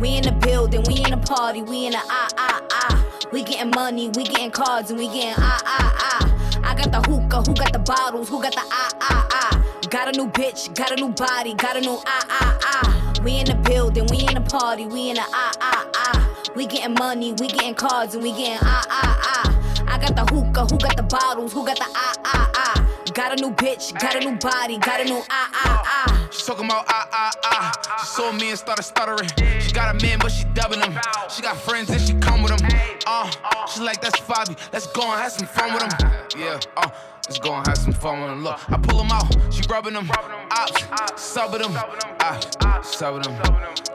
We 0.00 0.16
in 0.16 0.24
the 0.24 0.32
building, 0.32 0.82
we 0.86 0.96
in 0.96 1.10
the 1.10 1.16
party, 1.16 1.62
we 1.62 1.86
in 1.86 1.92
the 1.92 1.98
ah 1.98 2.28
ah 2.36 2.62
ah. 2.70 3.28
We 3.32 3.42
getting 3.42 3.70
money, 3.70 4.08
we 4.10 4.24
getting 4.24 4.50
cards, 4.50 4.90
and 4.90 4.98
we 4.98 5.06
getting 5.06 5.34
ah 5.38 5.60
ah 5.64 5.94
ah. 5.98 6.60
I 6.64 6.74
got 6.74 6.92
the 6.92 7.00
hookah, 7.10 7.42
who 7.42 7.54
got 7.54 7.72
the 7.72 7.78
bottles, 7.78 8.28
who 8.28 8.42
got 8.42 8.52
the 8.52 8.60
ah 8.70 8.90
ah 9.00 9.28
ah. 9.32 9.80
Got 9.88 10.14
a 10.14 10.18
new 10.18 10.28
bitch, 10.30 10.74
got 10.74 10.92
a 10.92 10.96
new 10.96 11.08
body, 11.08 11.54
got 11.54 11.76
a 11.76 11.80
new 11.80 11.98
ah 12.06 12.26
ah 12.28 12.58
ah. 12.62 13.12
We 13.24 13.38
in 13.38 13.46
the 13.46 13.54
building, 13.54 14.06
we 14.10 14.18
in 14.18 14.34
the 14.34 14.42
party, 14.42 14.86
we 14.86 15.10
in 15.10 15.16
the 15.16 15.24
ah 15.32 15.52
ah 15.60 15.90
ah. 15.94 16.42
We 16.54 16.66
getting 16.66 16.94
money, 16.94 17.32
we 17.32 17.48
getting 17.48 17.74
cards, 17.74 18.14
and 18.14 18.22
we 18.22 18.32
getting 18.32 18.58
ah 18.60 18.84
ah 18.90 19.20
ah. 19.22 19.84
I 19.88 19.98
got 19.98 20.14
the 20.14 20.24
hookah, 20.34 20.66
who 20.66 20.78
got 20.78 20.96
the 20.96 21.04
bottles, 21.04 21.52
who 21.54 21.64
got 21.64 21.78
the 21.78 21.86
ah 21.94 22.14
ah 22.24 22.50
ah. 22.54 22.95
Got 23.14 23.38
a 23.38 23.42
new 23.42 23.54
bitch, 23.54 23.98
got 23.98 24.14
a 24.16 24.20
new 24.20 24.36
body, 24.36 24.78
got 24.78 25.00
a 25.00 25.04
new 25.04 25.22
ah 25.30 25.50
ah 25.52 25.82
ah. 25.84 26.28
She 26.30 26.44
talking 26.44 26.66
about 26.66 26.84
ah 26.88 27.08
ah 27.12 27.32
ah. 27.44 27.96
She 28.00 28.06
saw 28.06 28.32
me 28.32 28.50
and 28.50 28.58
started 28.58 28.82
stuttering. 28.82 29.28
She 29.60 29.72
got 29.72 29.94
a 29.94 30.06
man, 30.06 30.18
but 30.18 30.30
she 30.30 30.44
dubbing 30.54 30.80
him. 30.80 30.98
She 31.30 31.42
got 31.42 31.56
friends 31.56 31.88
and 31.90 32.00
she 32.00 32.14
come 32.14 32.42
with 32.42 32.56
them. 32.56 32.68
Uh, 33.06 33.30
she 33.66 33.80
like 33.80 34.00
that's 34.00 34.20
Fabi. 34.20 34.56
Let's 34.72 34.86
go 34.88 35.02
and 35.02 35.20
have 35.20 35.32
some 35.32 35.46
fun 35.46 35.72
with 35.72 35.82
them. 35.88 36.12
Yeah, 36.36 36.60
uh. 36.76 36.90
Let's 37.28 37.40
go 37.40 37.54
and 37.54 37.66
have 37.66 37.78
some 37.78 37.92
fun 37.92 38.20
with 38.20 38.30
them. 38.30 38.44
Look, 38.44 38.70
I 38.70 38.76
pull 38.76 38.98
them 38.98 39.10
out, 39.10 39.26
she 39.52 39.62
rubbing 39.68 39.94
them. 39.94 40.08
Ops, 40.52 40.82
subbing 41.14 41.62
them. 41.62 41.72
Ah, 42.20 42.38
subbing 42.82 43.24
them. 43.24 43.34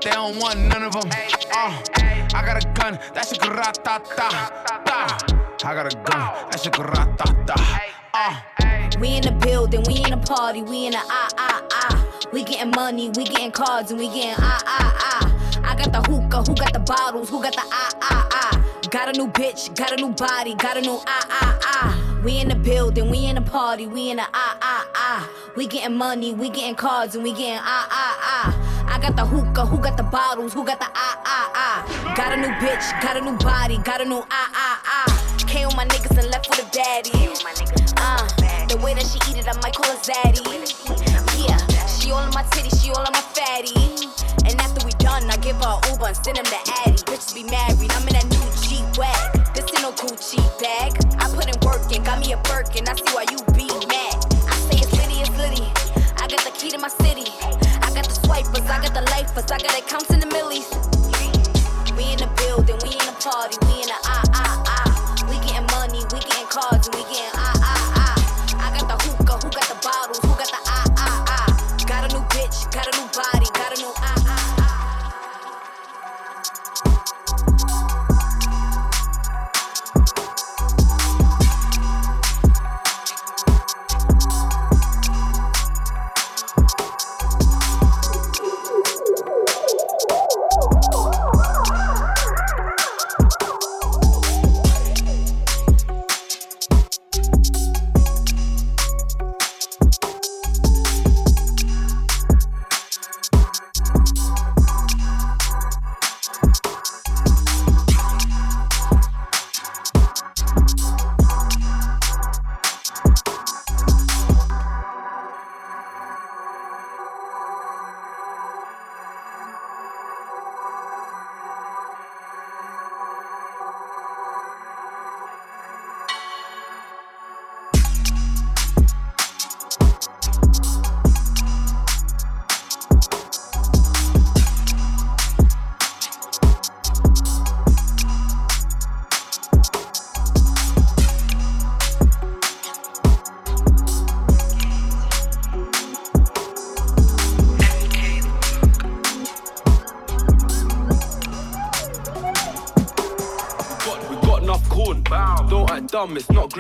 They 0.04 0.10
don't 0.12 0.38
want 0.38 0.60
none 0.60 0.84
of 0.84 0.92
them. 0.92 1.10
Uh, 1.54 1.82
I 2.34 2.44
got 2.46 2.62
a 2.62 2.68
gun, 2.74 3.00
that's 3.14 3.32
a 3.32 3.38
grata 3.38 3.74
ta. 3.84 4.02
ta. 4.86 5.18
I 5.64 5.74
got 5.74 5.94
a 5.94 5.96
gun, 5.96 6.50
that's 6.52 6.66
a 6.66 6.72
grata 6.72 7.46
ta. 7.46 8.01
Uh, 8.14 8.36
We 9.00 9.16
in 9.16 9.24
the 9.24 9.32
building, 9.32 9.84
we 9.88 10.04
in 10.04 10.12
the 10.12 10.18
party, 10.18 10.62
we 10.62 10.86
in 10.88 10.92
the 10.92 11.00
ah 11.00 11.30
ah 11.38 11.64
ah. 11.72 12.28
We 12.34 12.44
getting 12.44 12.72
money, 12.72 13.10
we 13.10 13.24
getting 13.24 13.52
cards, 13.52 13.92
and 13.92 14.00
we 14.00 14.08
getting 14.08 14.36
ah 14.38 14.62
ah 14.66 14.98
ah. 15.00 15.62
I 15.64 15.76
got 15.76 15.92
the 15.94 16.02
hookah, 16.02 16.44
who 16.44 16.56
got 16.56 16.74
the 16.74 16.80
bottles, 16.80 17.30
who 17.30 17.42
got 17.42 17.54
the 17.54 17.64
ah 17.72 17.90
ah 18.02 18.28
ah. 18.32 18.66
Got 18.90 19.10
a 19.10 19.14
new 19.20 19.28
bitch, 19.28 19.76
got 19.76 19.94
a 19.94 19.96
new 19.96 20.10
body, 20.10 20.56
got 20.56 20.78
a 20.78 20.82
new 20.82 21.00
ah 21.08 21.26
ah 21.30 21.60
ah. 21.64 22.22
We 22.24 22.40
in 22.40 22.50
the 22.50 22.56
building, 22.56 23.10
we 23.10 23.26
in 23.26 23.36
the 23.36 23.42
party, 23.42 23.88
we 23.88 24.12
in 24.12 24.18
the 24.18 24.24
ah 24.34 24.58
ah 24.62 24.88
ah. 24.94 25.30
We 25.56 25.68
getting 25.68 25.98
money, 25.98 26.34
we 26.34 26.50
getting 26.50 26.76
cards, 26.76 27.16
and 27.16 27.24
we 27.24 27.32
getting 27.32 27.60
ah 27.62 27.88
ah 27.90 28.18
ah. 28.22 28.94
I 28.94 29.00
got 29.00 29.16
the 29.16 29.26
hookah, 29.26 29.66
who 29.66 29.78
got 29.78 29.96
the 29.98 30.04
bottles, 30.04 30.54
who 30.54 30.66
got 30.66 30.80
the 30.80 30.90
ah 30.94 31.22
ah 31.26 31.52
ah. 31.56 32.14
Got 32.16 32.34
a 32.34 32.38
new 32.38 32.52
bitch, 32.60 33.02
got 33.02 33.16
a 33.16 33.22
new 33.22 33.38
body, 33.38 33.78
got 33.78 34.02
a 34.02 34.06
new 34.06 34.24
ah 34.30 34.50
ah 34.54 34.82
ah. 34.86 35.38
Came 35.48 35.68
with 35.68 35.76
my 35.78 35.86
niggas 35.86 36.18
and 36.18 36.30
left 36.30 36.50
with 36.50 36.60
a 36.60 36.66
baddie. 36.78 38.01
Uh, 38.02 38.26
the 38.66 38.78
way 38.82 38.94
that 38.98 39.06
she 39.06 39.22
eat 39.30 39.38
it, 39.38 39.48
I 39.48 39.54
might 39.62 39.78
call 39.78 39.94
her 39.94 40.02
zaddy. 40.02 40.42
Yeah, 41.38 41.58
she 41.86 42.10
all 42.12 42.26
in 42.26 42.34
my 42.34 42.42
titty, 42.50 42.74
she 42.82 42.90
all 42.90 43.06
in 43.06 43.14
my 43.14 43.22
fatty. 43.38 43.78
And 44.50 44.58
after 44.58 44.82
we 44.86 44.92
done, 44.98 45.30
I 45.30 45.38
give 45.38 45.62
her 45.62 45.78
Uber 45.94 46.10
and 46.10 46.18
send 46.18 46.38
him 46.42 46.50
the 46.50 46.62
Addy. 46.82 46.98
Bitches 47.06 47.36
be 47.38 47.46
married, 47.46 47.94
I'm 47.94 48.08
in 48.10 48.18
that 48.18 48.26
new 48.26 48.42
Jeep 48.66 48.86
wag. 48.98 49.38
This 49.54 49.70
ain't 49.70 49.86
no 49.86 49.94
Gucci 49.94 50.42
bag. 50.58 50.98
I 51.22 51.30
put 51.30 51.46
in 51.46 51.58
work 51.62 51.86
and 51.94 52.04
got 52.04 52.18
me 52.20 52.34
a 52.34 52.42
Birkin. 52.50 52.90
I 52.90 52.98
see 52.98 53.14
why 53.14 53.30
you 53.30 53.38
be 53.54 53.70
mad. 53.86 54.18
I 54.50 54.56
say 54.66 54.82
it's 54.82 54.94
litty, 54.98 55.22
it's 55.22 55.34
litty. 55.38 55.70
I 56.18 56.26
got 56.26 56.42
the 56.42 56.54
key 56.58 56.74
to 56.74 56.80
my 56.82 56.90
city. 57.06 57.30
I 57.86 57.94
got 57.94 58.10
the 58.10 58.18
swipers, 58.18 58.66
I 58.66 58.82
got 58.82 58.94
the 58.98 59.06
lifers, 59.14 59.46
I 59.52 59.62
got 59.62 59.78
accounts 59.78 60.10
in 60.10 60.20
the 60.20 60.30
millies. 60.34 60.66
We 61.94 62.14
in 62.14 62.18
the 62.18 62.30
building, 62.34 62.82
we 62.82 62.98
in 62.98 63.06
the 63.06 63.16
party, 63.22 63.58
we 63.68 63.86
in 63.86 63.88
the 63.94 64.00
ah 64.10 64.21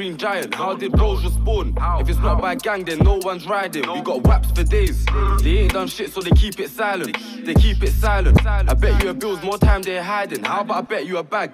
green 0.01 0.17
giant. 0.17 0.55
How 0.55 0.73
did 0.73 0.93
bros 0.93 1.21
respawn? 1.21 1.77
If 2.01 2.09
it's 2.09 2.17
not 2.17 2.41
by 2.41 2.55
gang, 2.55 2.85
then 2.85 2.97
no 2.99 3.19
one's 3.21 3.45
riding. 3.45 3.83
We 3.93 4.01
got 4.01 4.23
waps 4.23 4.49
for 4.49 4.63
days. 4.63 5.05
They 5.43 5.59
ain't 5.59 5.73
done 5.73 5.87
shit, 5.87 6.11
so 6.11 6.21
they 6.21 6.31
keep 6.31 6.59
it 6.59 6.71
silent. 6.71 7.15
They 7.45 7.53
keep 7.53 7.83
it 7.83 7.91
silent. 7.91 8.43
I 8.43 8.73
bet 8.73 9.03
you 9.03 9.11
a 9.11 9.13
bills 9.13 9.43
more 9.43 9.59
time 9.59 9.83
they're 9.83 10.01
hiding. 10.01 10.43
How 10.43 10.61
about 10.61 10.77
I 10.77 10.81
bet 10.81 11.05
you 11.05 11.17
a 11.17 11.23
bag? 11.23 11.51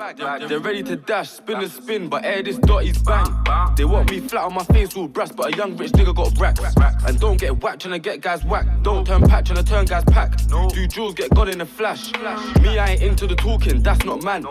They're 0.48 0.62
ready 0.62 0.82
to 0.84 0.96
dash, 0.96 1.32
spin 1.32 1.58
and 1.58 1.70
spin, 1.70 2.08
but 2.08 2.24
air 2.24 2.42
this 2.42 2.58
dotty's 2.58 2.98
bang. 3.00 3.28
They 3.76 3.84
want 3.84 4.10
me 4.10 4.22
flat 4.22 4.46
on 4.46 4.54
my 4.54 4.64
face, 4.64 4.96
all 4.96 5.10
brass, 5.10 5.34
but 5.34 5.54
a 5.54 5.58
young 5.58 5.76
rich 5.76 5.92
nigga 5.92 6.16
got 6.16 6.40
racks. 6.40 6.62
And 7.06 7.20
don't 7.20 7.38
get 7.38 7.62
whacked 7.62 7.82
trying 7.82 7.96
to 7.96 8.00
get 8.00 8.22
guys 8.22 8.46
whacked. 8.46 8.82
Don't 8.82 9.06
turn 9.06 9.28
patch 9.28 9.48
trying 9.48 9.62
to 9.62 9.70
turn 9.70 9.86
guys 9.86 10.06
pack. 10.06 10.38
Do 10.48 10.88
jewels 10.88 11.16
get 11.16 11.32
God 11.32 11.50
in 11.50 11.60
a 11.60 11.66
flash. 11.66 12.14
Me, 12.62 12.80
I 12.80 12.92
ain't 12.92 13.02
into 13.02 13.28
the 13.28 13.36
talking, 13.36 13.84
that's 13.84 14.06
not 14.06 14.24
man. 14.24 14.46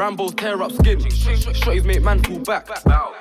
Rambo's 0.00 0.32
tear 0.32 0.62
up 0.62 0.72
skin. 0.72 0.98
Shotties 0.98 1.84
make 1.84 2.02
man 2.02 2.22
fall 2.22 2.38
back. 2.38 2.66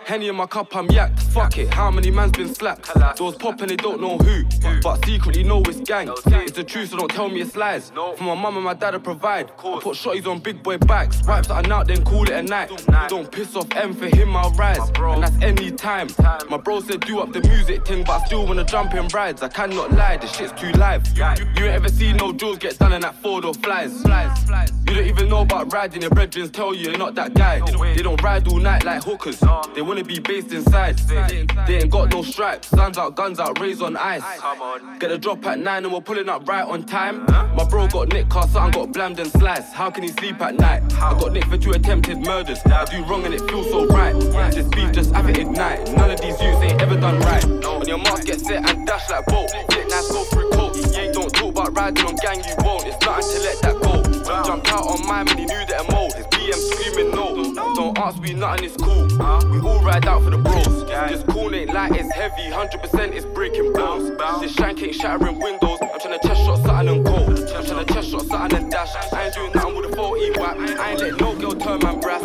Henny 0.06 0.30
in 0.30 0.36
my 0.38 0.46
cup, 0.46 0.74
I'm 0.74 0.88
yacked. 0.88 1.22
Fuck 1.34 1.58
it, 1.58 1.74
how 1.74 1.92
many 1.92 2.10
man's 2.10 2.32
been 2.32 2.48
slapped? 2.56 2.90
Doors 3.18 3.36
pop 3.36 3.60
and 3.60 3.70
they 3.70 3.76
don't 3.76 4.00
know 4.00 4.18
who, 4.18 4.46
but 4.82 5.04
secretly 5.04 5.44
know 5.44 5.62
it's 5.64 5.82
gang. 5.82 6.10
It's 6.28 6.54
the 6.54 6.64
truth, 6.64 6.92
so 6.92 6.98
don't 6.98 7.12
tell 7.12 7.28
me 7.28 7.42
it's 7.42 7.58
lies. 7.58 7.90
For 7.90 8.24
my 8.24 8.34
mum 8.34 8.56
and 8.56 8.64
my 8.64 8.76
dad 8.76 8.92
to 8.92 9.00
provide. 9.02 9.52
I 9.52 9.80
put 9.82 9.98
shotties 9.98 10.26
on 10.26 10.40
big 10.40 10.64
boy 10.64 10.78
backs. 10.78 11.22
Wipes 11.28 11.50
that 11.50 11.68
are 11.68 11.74
out, 11.74 11.88
then 11.88 12.02
call 12.06 12.24
it 12.24 12.30
a 12.30 12.42
night. 12.42 12.72
Don't 13.10 13.30
piss 13.30 13.58
off 13.58 13.68
M 13.76 13.94
for 13.94 14.08
him, 14.08 14.38
I'll 14.38 14.52
rise. 14.52 14.90
And 14.96 15.24
that's 15.24 15.44
any 15.44 15.72
time. 15.72 16.08
My 16.50 16.56
bro 16.56 16.80
said 16.80 17.02
do 17.02 17.20
up 17.20 17.34
the 17.34 17.42
music 17.42 17.86
thing, 17.86 18.06
but 18.06 18.22
I 18.22 18.26
still 18.26 18.48
wanna 18.48 18.64
jump 18.64 18.94
in 18.94 19.10
rides. 19.10 19.44
I 19.44 19.50
cannot 19.50 19.92
lie, 19.92 20.16
this 20.16 20.34
shit's 20.34 20.54
too 20.54 20.72
live. 20.72 21.06
You, 21.18 21.26
ain't 21.26 21.60
ever 21.60 21.90
seen 21.90 22.16
no 22.16 22.32
jewels 22.32 22.58
get 22.58 22.80
done 22.80 22.94
in 22.94 23.02
that 23.02 23.22
four 23.22 23.42
door 23.42 23.54
flies. 23.54 24.02
You 24.88 24.96
don't 24.96 25.06
even 25.06 25.30
know 25.30 25.42
about 25.42 25.72
riding, 25.72 26.02
your 26.02 26.10
brethren 26.10 26.50
tell 26.50 26.69
you 26.74 26.90
you're 26.90 26.98
not 26.98 27.16
that 27.16 27.34
guy. 27.34 27.60
They 27.60 28.02
don't, 28.02 28.22
ride 28.22 28.48
all 28.48 28.60
night 28.60 28.84
like 28.84 29.04
hookers. 29.04 29.40
They 29.76 29.82
wanna 29.82 30.04
be 30.04 30.20
based 30.20 30.52
inside. 30.52 30.98
They 31.00 31.78
ain't 31.78 31.90
got 31.90 32.12
no 32.12 32.22
stripes. 32.24 32.70
Guns 32.72 32.98
out, 32.98 33.16
guns 33.16 33.40
out, 33.40 33.60
raised 33.60 33.82
on 33.82 33.96
ice. 33.96 34.24
Get 35.00 35.12
a 35.12 35.18
drop 35.18 35.46
at 35.46 35.60
nine 35.60 35.86
and 35.86 35.94
we're 35.94 36.02
pulling 36.02 36.30
up 36.30 36.48
right 36.48 36.66
on 36.66 36.84
time. 36.84 37.26
My 37.56 37.66
bro 37.70 37.88
got 37.88 38.10
nicked, 38.10 38.30
cause 38.30 38.52
something 38.52 38.82
got 38.82 38.94
blammed 38.94 39.20
and 39.20 39.32
sliced. 39.32 39.74
How 39.74 39.90
can 39.90 40.04
he 40.04 40.10
sleep 40.10 40.42
at 40.42 40.56
night? 40.56 40.82
I 40.94 41.18
got 41.20 41.32
nicked 41.34 41.48
for 41.48 41.58
two 41.58 41.72
attempted 41.72 42.20
murders. 42.20 42.60
I 42.66 42.86
do 42.86 43.04
wrong 43.06 43.26
and 43.26 43.34
it 43.34 43.42
feels 43.50 43.70
so 43.70 43.86
right. 43.88 44.14
This 44.52 44.68
beef 44.68 44.92
just 44.92 45.14
have 45.14 45.30
it 45.30 45.38
ignite. 45.38 45.92
None 45.96 46.12
of 46.12 46.22
these 46.22 46.42
youths 46.42 46.62
ain't 46.62 46.82
ever 46.82 47.00
done 47.00 47.20
right. 47.20 47.46
On 47.66 47.88
your 47.88 47.98
mark, 47.98 48.26
get 48.26 48.40
set 48.42 48.70
and 48.70 48.86
dash 48.86 49.10
like 49.10 49.26
bolt. 49.28 49.52
Flick 49.70 49.88
nice, 49.90 50.12
go 50.12 50.24
through 50.26 50.50
coat. 50.94 51.14
Don't 51.14 51.34
talk 51.34 51.50
about 51.50 51.78
riding 51.78 52.06
on 52.06 52.16
gang, 52.16 52.44
you 52.44 52.56
won't. 52.60 52.88
It's 52.88 53.04
nothing 53.06 53.30
to 53.32 53.40
let 53.44 53.62
that 53.62 53.82
go. 53.82 54.44
Jumped 54.44 54.72
out 54.72 54.86
on 54.86 55.06
mine 55.08 55.26
when 55.26 55.38
he 55.38 55.46
knew 55.46 55.66
that 55.66 55.86
I'm 55.88 55.96
old. 55.96 56.14
His 56.14 56.26
BM 56.28 56.54
screaming 56.54 57.12
no. 57.12 57.54
Don't 57.76 57.98
ask 57.98 58.22
me 58.22 58.34
nothing, 58.34 58.66
it's 58.66 58.78
cool. 58.78 59.08
We 59.50 59.60
all 59.60 59.82
ride 59.84 60.06
out 60.08 60.24
for 60.24 60.30
the 60.30 60.38
bros. 60.38 60.86
This 61.10 61.24
cool 61.24 61.54
ain't 61.54 61.74
light, 61.74 61.96
it's 61.96 62.14
heavy. 62.14 62.50
100% 62.52 63.14
it's 63.14 63.26
breaking 63.26 63.74
bones. 63.74 64.12
This 64.42 64.54
shank 64.54 64.82
ain't 64.82 64.96
shattering 64.96 65.40
windows. 65.40 65.80
I'm 65.82 66.00
trying 66.00 66.20
to 66.20 66.28
test 66.28 66.42
shot 66.42 66.60
something 66.60 66.88
and 66.90 67.06
go. 67.06 67.16
I'm 67.16 67.66
trying 67.66 67.86
to 67.86 67.94
test 67.94 68.10
shot 68.10 68.26
something 68.26 68.60
and 68.60 68.72
dash. 68.72 68.96
I 69.14 69.26
ain't 69.26 69.34
doing 69.34 69.52
nothing 69.54 69.76
with 69.76 69.92
a 69.92 69.96
40 69.96 70.32
whack. 70.40 70.58
I 70.58 70.92
ain't 70.92 71.02
let 71.02 71.20
no 71.20 71.36
girl 71.36 71.56
turn 71.56 71.80
my 71.80 71.96
brass. 71.96 72.22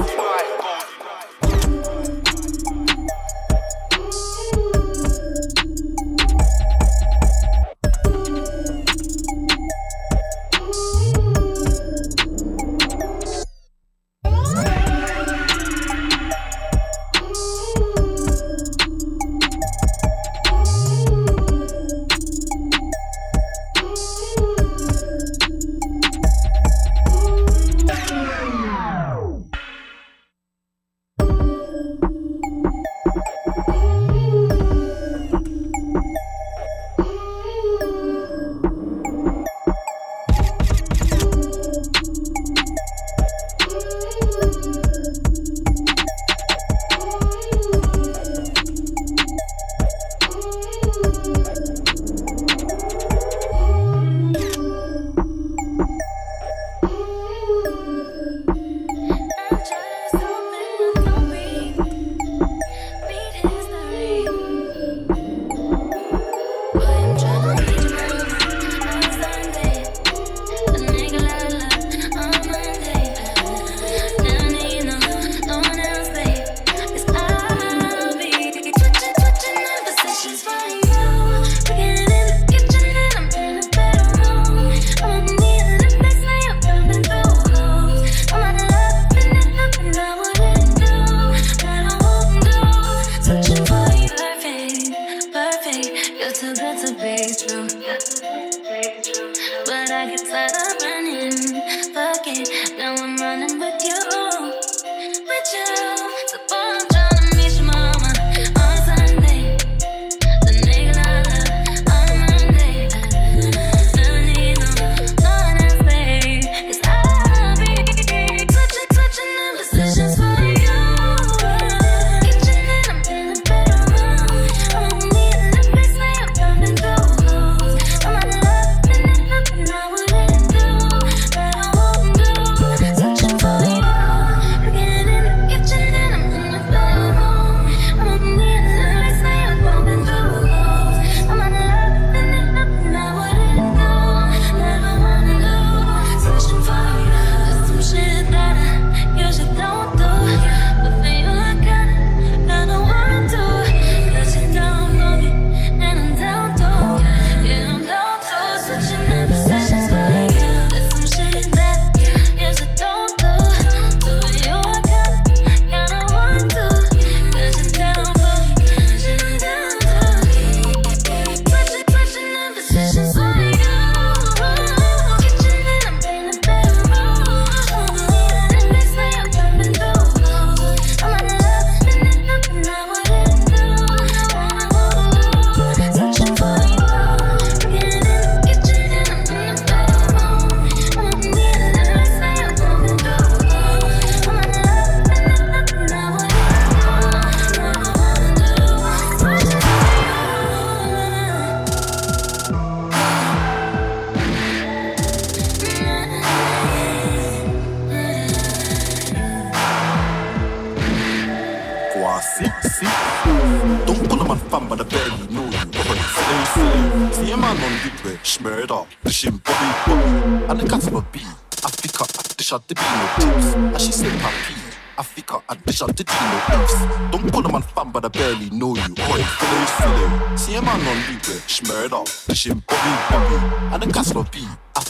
Schmurda, 231.54 232.02
dishing 232.26 232.64
Bobby, 232.66 232.92
Bobby, 233.10 233.74
and 233.74 233.80
the 233.80 233.92
Castle 233.92 234.24
B. 234.24 234.42
Up 234.74 234.82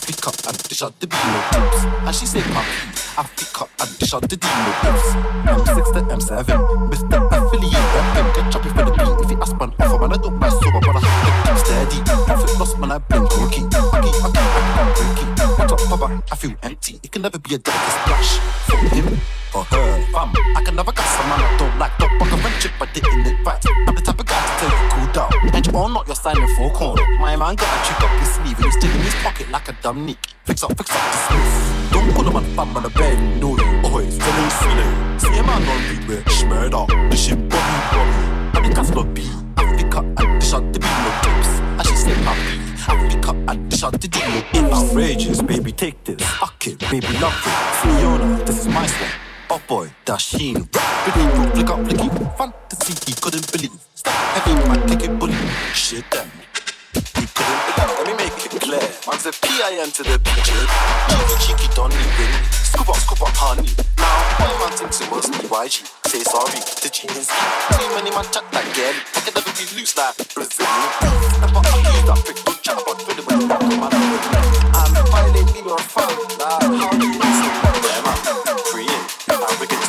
and 0.47 0.57
dish 0.63 0.81
out 0.81 0.99
the 0.99 1.05
Dino 1.05 1.39
beefs. 1.53 1.85
And 1.85 2.15
she 2.15 2.25
say, 2.25 2.39
Papi, 2.41 3.61
up 3.61 3.69
and 3.79 3.99
dish 3.99 4.13
out 4.15 4.21
the 4.27 4.35
Dino 4.35 4.71
beefs. 4.81 5.13
M6 5.45 5.93
to 5.93 6.01
M7, 6.09 6.89
Mr. 6.89 7.17
Affiliate, 7.29 7.89
FM, 8.01 8.35
get 8.35 8.51
choppy 8.51 8.69
for 8.69 8.85
the 8.85 8.91
beat. 8.97 9.25
If 9.25 9.29
you 9.29 9.41
ask 9.41 9.55
man 9.59 9.73
offer, 9.79 9.99
man, 9.99 10.13
I 10.13 10.17
don't 10.17 10.39
buy 10.39 10.49
sober, 10.49 10.79
but 10.81 10.95
I 10.95 10.99
have 11.05 11.53
to 11.53 11.65
steady. 11.65 12.01
Profit 12.25 12.59
lost, 12.59 12.79
man, 12.79 12.91
I 12.91 12.97
blink 12.97 13.29
cookie. 13.29 13.94
Papa? 15.89 16.23
I 16.31 16.35
feel 16.35 16.55
empty. 16.63 16.99
It 17.03 17.11
can 17.11 17.21
never 17.21 17.39
be 17.39 17.55
a 17.55 17.57
delicate 17.57 17.91
splash. 17.91 18.39
For 18.65 18.77
him 18.95 19.05
or 19.53 19.63
her, 19.63 20.01
fam. 20.11 20.33
I 20.55 20.61
can 20.63 20.75
never 20.75 20.91
got 20.91 21.05
some 21.05 21.29
man 21.29 21.39
I 21.39 21.57
don't 21.57 21.77
like. 21.79 21.97
Don't 21.97 22.19
fuck 22.19 22.31
a 22.31 22.37
friendship, 22.37 22.71
I 22.81 22.85
didn't 22.93 23.27
it. 23.27 23.37
I'm 23.87 23.95
the 23.95 24.01
type 24.01 24.19
of 24.19 24.25
guy 24.25 24.41
to 24.41 24.53
tell 24.59 24.71
you 24.71 24.89
cool 24.89 25.07
down. 25.13 25.55
And 25.55 25.75
all 25.75 25.89
not 25.89 26.07
you're 26.07 26.15
signing 26.15 26.47
for 26.55 26.67
a 26.67 26.73
corner. 26.73 27.05
My 27.19 27.35
man 27.35 27.55
got 27.55 27.69
a 27.69 27.85
trick 27.85 28.01
up 28.01 28.19
his 28.19 28.29
sleeve 28.33 28.57
and 28.57 28.65
he's 28.65 28.75
still 28.75 28.91
his 29.01 29.15
pocket 29.15 29.49
like 29.51 29.67
a 29.69 29.73
dumb 29.81 30.05
nick. 30.05 30.17
Fix 30.43 30.63
up, 30.63 30.75
fix 30.77 30.89
up 30.89 31.01
the 31.01 31.17
smooth. 31.27 31.91
Don't 31.91 32.13
call 32.13 32.27
him 32.27 32.35
a 32.35 32.41
fam, 32.55 32.73
man, 32.73 32.85
I 32.85 32.89
barely 32.89 33.39
know 33.39 33.57
you. 33.57 33.75
It's 33.97 34.17
feeling 34.17 34.49
silly. 34.49 34.87
See 35.19 35.39
a 35.39 35.43
man 35.43 35.63
on 35.63 35.79
beat 35.87 36.07
with 36.07 36.25
Schmurda, 36.25 37.09
the 37.09 37.15
shit 37.15 37.37
bobby 37.49 37.77
bobby. 37.95 38.57
And 38.57 38.65
the 38.65 38.75
castle 38.75 39.03
B, 39.05 39.29
Africa, 39.57 39.99
and 39.99 40.41
the 40.41 40.45
shot 40.45 40.73
the 40.73 40.79
beat 40.79 40.97
no 41.03 41.11
tips. 41.23 41.47
And 41.79 41.87
she 41.87 41.95
said, 41.95 42.17
happy. 42.17 42.64
Africa 42.87 43.31
and 43.47 43.71
the 43.71 43.77
shot 43.77 43.99
deal 43.99 44.29
no 44.29 44.43
It's 44.53 44.73
outrageous, 44.73 45.41
baby, 45.41 45.71
take 45.71 46.03
this. 46.03 46.21
Fuck 46.21 46.67
it, 46.67 46.79
baby, 46.79 47.07
love 47.19 47.33
it. 47.33 47.55
Fiona, 47.81 48.43
this 48.45 48.59
is 48.59 48.67
my 48.67 48.85
song. 48.85 49.07
Oh 49.49 49.61
boy, 49.67 49.89
Dasheen. 50.05 50.67
Rapidly, 50.75 51.25
bro, 51.35 51.51
flick 51.51 51.69
up, 51.69 51.79
flicky. 51.79 52.37
Fantasy, 52.37 53.11
he 53.11 53.21
couldn't 53.21 53.51
believe. 53.51 53.71
Stop 53.95 54.47
man, 54.67 54.87
take 54.87 55.03
it 55.03 55.19
bully. 55.19 55.33
Shit, 55.73 56.05
damn. 56.09 56.29
He 56.93 57.27
couldn't 57.27 57.61
believe. 57.65 57.77
Let 57.77 58.07
me 58.07 58.13
make 58.13 58.24
it 58.24 58.24
clear. 58.65 58.89
Man's 59.05 59.25
a 59.29 59.31
PIN 59.31 59.89
to 59.93 60.01
the 60.01 60.17
picture. 60.17 60.65
Cheeky, 61.13 61.35
cheeky, 61.45 61.67
don't 61.77 61.93
even. 61.93 62.31
Scoop 62.49 62.89
up, 62.89 62.97
scoop 62.97 63.21
up, 63.21 63.35
honey. 63.37 63.69
Now, 64.01 64.17
my 64.41 64.49
man 64.57 64.73
thinks 64.73 65.01
it 65.01 65.09
was 65.13 65.29
EYG. 65.29 65.85
Say 66.09 66.25
sorry 66.25 66.57
to 66.57 66.87
GNC. 66.89 67.29
Too 67.29 67.89
many 67.93 68.09
man 68.09 68.25
chat 68.33 68.45
like 68.49 68.65
girl. 68.73 68.97
I 69.13 69.19
can 69.21 69.33
never 69.37 69.53
be 69.53 69.65
loose 69.77 69.93
like 69.93 70.17
Brazilian. 70.33 70.89
Never 71.45 71.61
use 71.61 72.05
that 72.09 72.19
prick, 72.25 72.39
don't 72.41 72.59
chat 72.65 72.81
about 72.81 72.97
Twitter 73.05 73.25
when 73.29 73.45
rock 73.45 73.61
on 73.61 73.77
my 73.77 73.89
I'm 73.93 74.97
or 75.65 75.81
fun. 75.85 76.09
Nah, 76.41 76.57
how 76.57 76.93
do 76.97 77.05
you. 77.05 77.21
Free 78.73 78.89
in. 78.89 79.03
Arrogant. 79.29 79.85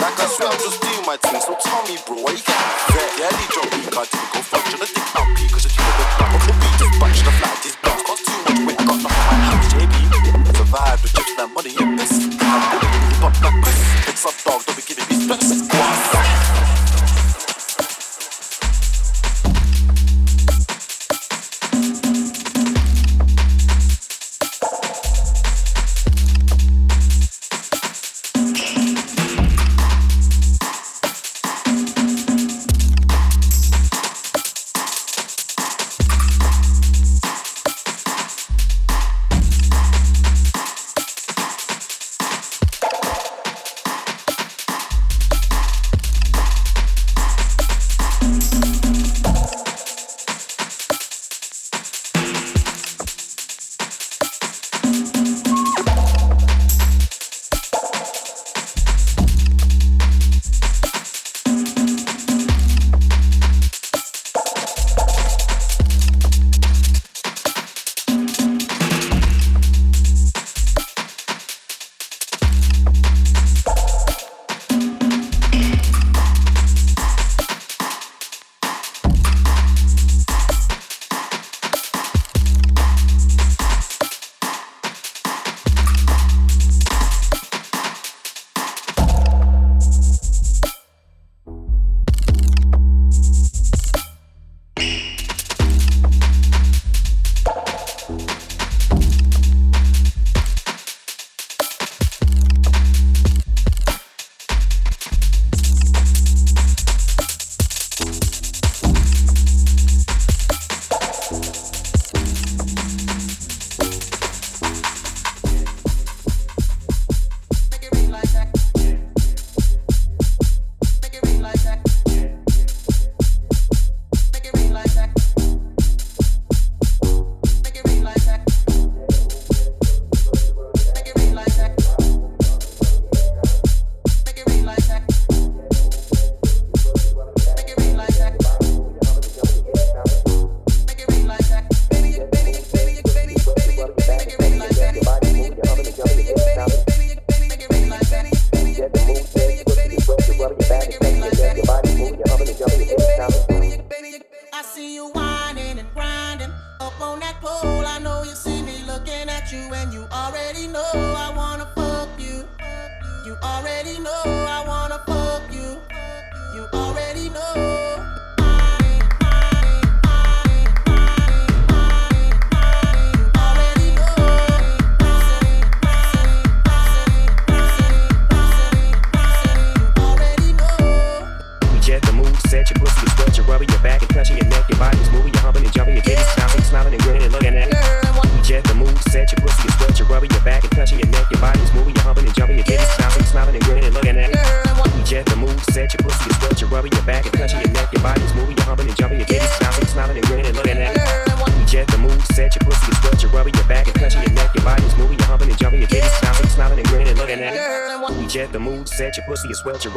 Like 0.00 0.16
I 0.16 0.26
swear 0.32 0.48
I'm 0.48 0.58
just 0.64 0.80
doing 0.80 1.04
my 1.04 1.16
thing. 1.20 1.40
So 1.44 1.52
tell 1.60 1.84
me, 1.84 2.00
bro, 2.08 2.24
why 2.24 2.32
you 2.32 2.40
vet? 2.40 3.08
Yeah, 3.20 3.30
they 3.36 3.46
drop 3.52 3.68
me, 3.68 3.84
can't 3.84 4.32
go 4.32 4.40
fuck. 4.48 4.64
I 4.64 4.86
think 4.86 5.08
now, 5.12 5.24
P, 5.36 5.48
cause 5.52 5.68
you're 5.68 5.84
the 5.84 6.04
back 6.16 6.34
of 6.34 6.42
the 6.46 6.67
bunch 6.98 7.22
the 7.22 7.30
flat, 7.30 7.62
this 7.62 7.76
block. 7.76 8.04
Cost 8.04 8.26
too 8.26 8.38
much 8.44 8.58
weight, 8.66 8.80
I 8.80 8.84
got 8.84 9.02
nothing 9.02 9.18
on 9.18 9.30
my 9.30 9.38
hands, 9.46 9.72
JB. 9.72 10.56
Survive 10.56 11.02
with 11.02 11.14
chips, 11.14 11.34
that 11.36 11.50
money, 11.54 11.72
and 11.78 11.98
piss. 11.98 12.12
I'm 12.42 12.62
bullying, 12.70 13.62
piss. 13.62 14.08
It's 14.08 14.26
up, 14.26 14.34
dog, 14.44 14.64
don't 14.66 14.76
be 14.76 14.82
giving 14.82 15.06
me 15.08 15.24
stress. 15.24 16.27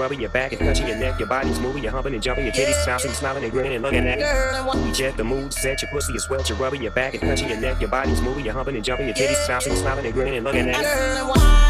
Rubbing 0.02 0.20
your 0.20 0.32
back 0.32 0.52
and 0.52 0.62
touching 0.62 0.88
your 0.88 0.98
neck. 0.98 1.20
Your 1.20 1.28
body's 1.28 1.60
moving, 1.60 1.84
you're 1.84 1.92
humping 1.92 2.16
and 2.16 2.24
jumping, 2.24 2.46
your 2.46 2.54
titties 2.54 2.86
bouncing, 2.86 3.12
smiling 3.14 3.44
and 3.44 3.52
grinning 3.52 3.74
and 3.74 3.84
looking 3.84 4.08
at 4.08 4.18
it. 4.20 4.84
We 4.84 4.92
jet 4.92 5.16
the 5.16 5.24
mood 5.24 5.54
set. 5.54 5.82
Your 5.82 5.92
pussy 5.92 6.14
is 6.14 6.24
swelled, 6.24 6.50
you're 6.50 6.58
rubbing 6.58 6.82
your 6.82 6.92
back 6.92 7.14
and 7.14 7.22
touching 7.22 7.50
your 7.50 7.60
neck. 7.60 7.80
Your 7.80 7.90
body's 7.90 8.22
moving, 8.22 8.44
you're 8.44 8.54
humping 8.54 8.76
and 8.76 8.84
jumping, 8.84 9.06
your 9.06 9.16
titties 9.16 9.48
bouncing, 9.48 9.76
smiling 9.76 10.06
and 10.06 10.14
grinning 10.14 10.38
and 10.38 10.44
looking 10.44 10.68
at 10.70 10.82
it. 10.82 11.61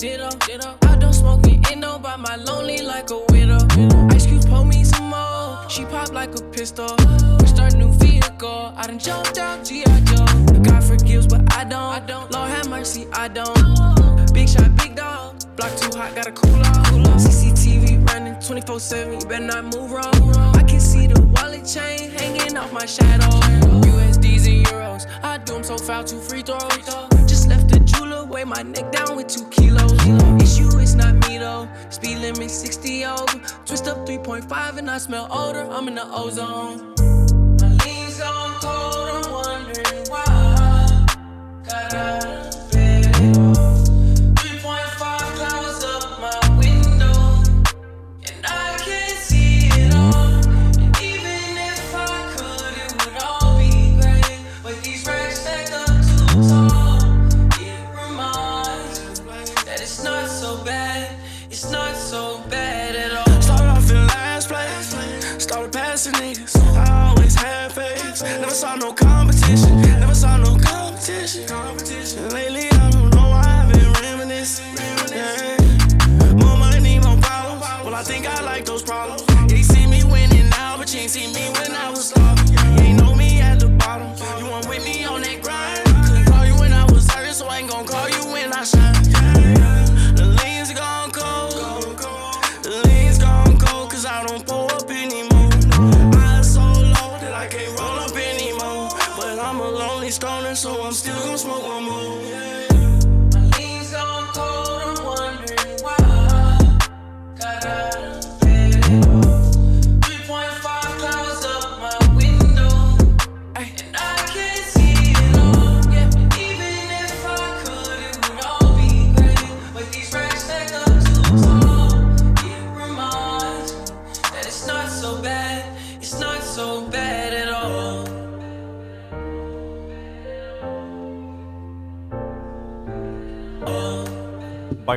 Like 0.00 0.46
Ditto. 0.46 0.76
I 0.82 0.96
don't 0.96 1.12
smoking 1.12 1.62
Indo 1.72 1.98
by 1.98 2.16
my 2.16 2.36
lonely 2.36 2.82
like 2.82 3.10
a 3.10 3.18
widow. 3.30 3.58
Ice 4.10 4.26
cubes 4.26 4.46
pull 4.46 4.64
me 4.64 4.84
some 4.84 5.10
more. 5.10 5.68
She 5.68 5.84
pop 5.84 6.12
like 6.12 6.34
a 6.38 6.42
pistol. 6.50 6.94
We 7.40 7.46
start 7.46 7.74
new 7.76 7.90
vehicle. 7.94 8.72
I 8.76 8.86
done 8.86 8.98
jumped 8.98 9.38
out 9.38 9.64
G.I. 9.64 10.00
Joe. 10.00 10.62
God 10.62 10.84
forgives, 10.84 11.26
but 11.26 11.40
I 11.54 11.64
don't. 11.64 11.92
I 11.96 12.00
don't. 12.00 12.30
Lord 12.30 12.48
have 12.50 12.68
mercy, 12.68 13.06
I 13.12 13.28
don't. 13.28 14.32
Big 14.32 14.48
shot, 14.48 14.74
big 14.76 14.94
dog. 14.94 15.34
Block 15.56 15.76
too 15.76 15.96
hot, 15.98 16.14
gotta 16.14 16.32
cool 16.32 16.60
off. 16.60 17.18
CCTV 17.18 18.08
running 18.08 18.40
24 18.40 18.80
7. 18.80 19.20
You 19.20 19.26
better 19.26 19.44
not 19.44 19.64
move 19.64 19.90
wrong. 19.90 20.54
I 20.54 20.62
can 20.62 20.80
see 20.80 21.08
the 21.08 21.20
wallet 21.34 21.66
chain 21.66 22.10
hanging 22.10 22.56
off 22.56 22.72
my 22.72 22.86
shadow. 22.86 23.30
USDs 23.82 24.46
and 24.46 24.66
euros. 24.66 25.06
I 25.24 25.38
do 25.38 25.54
them 25.54 25.64
so 25.64 25.76
foul, 25.76 26.04
two 26.04 26.20
free 26.20 26.42
throws. 26.42 27.17
Weigh 28.28 28.44
my 28.44 28.62
neck 28.62 28.92
down 28.92 29.16
with 29.16 29.28
two 29.28 29.44
kilos. 29.48 29.92
Issue 30.42 30.78
is 30.78 30.94
not 30.94 31.14
me 31.26 31.38
though. 31.38 31.68
Speed 31.90 32.18
limit 32.18 32.50
60 32.50 33.04
over. 33.04 33.38
Twist 33.66 33.86
up 33.86 34.06
3.5 34.06 34.78
and 34.78 34.90
I 34.90 34.98
smell 34.98 35.28
odor. 35.30 35.66
I'm 35.70 35.88
in 35.88 35.94
the 35.94 36.06
ozone. 36.06 36.94
My 37.60 37.68
lean's 37.84 38.20
on 38.20 38.54
cold, 38.60 39.26
I'm 39.26 39.32
wondering 39.32 40.04
why. 40.08 41.06
Got 41.64 41.94
out 41.94 42.57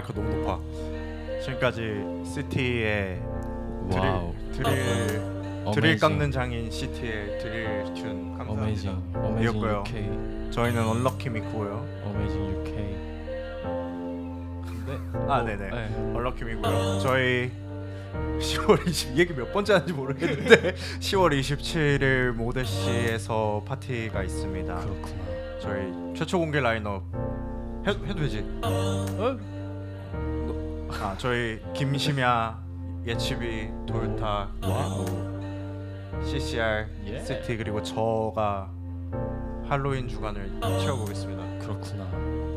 마이크 0.02 0.14
너무 0.14 0.30
높아. 0.38 0.60
지금까지 1.44 2.24
시티의 2.26 3.22
와우. 3.92 4.34
드릴 4.52 4.64
드릴 4.64 5.72
드릴. 5.74 6.00
깎는 6.00 6.32
장인 6.32 6.72
시티의 6.72 7.40
드릴 7.40 7.84
튠 7.94 8.38
감사합니다. 8.38 8.52
어메이징. 8.52 9.04
어메이징 9.14 9.44
이었고요. 9.44 9.84
UK. 9.88 10.52
저희는 10.52 10.88
언럭키 10.88 11.30
미쿠고요. 11.30 11.88
어메이징 12.06 12.46
UK. 12.48 12.74
네. 14.88 14.98
아 15.28 15.38
어, 15.40 15.44
네네. 15.44 15.70
네. 15.70 16.14
언럭키 16.16 16.44
미쿠고요. 16.46 17.00
저희 17.00 17.52
10월 18.40 18.88
20 18.88 19.18
얘기 19.18 19.34
몇 19.36 19.54
번째 19.54 19.74
하는지 19.74 19.94
모르겠는데 19.94 20.74
10월 21.00 21.40
27일 21.40 22.32
모데시에서 22.32 23.64
파티가 23.68 24.24
있습니다. 24.24 24.76
그렇구나. 24.76 25.60
저희 25.62 25.94
최초 26.16 26.40
공개 26.40 26.60
라인업 26.60 27.04
해, 27.88 27.92
해도 27.92 28.16
되지? 28.16 28.44
어? 28.64 29.38
아 31.00 31.16
저희 31.18 31.60
김심야, 31.74 32.60
예치비, 33.06 33.70
그리고 33.88 34.50
CCR, 36.24 36.88
예. 37.08 37.20
시티 37.24 37.58
그리고 37.58 37.82
저가 37.82 38.70
할로윈 39.68 40.08
주간을 40.08 40.60
채워보겠습니다. 40.62 41.66
그렇구나. 41.66 42.04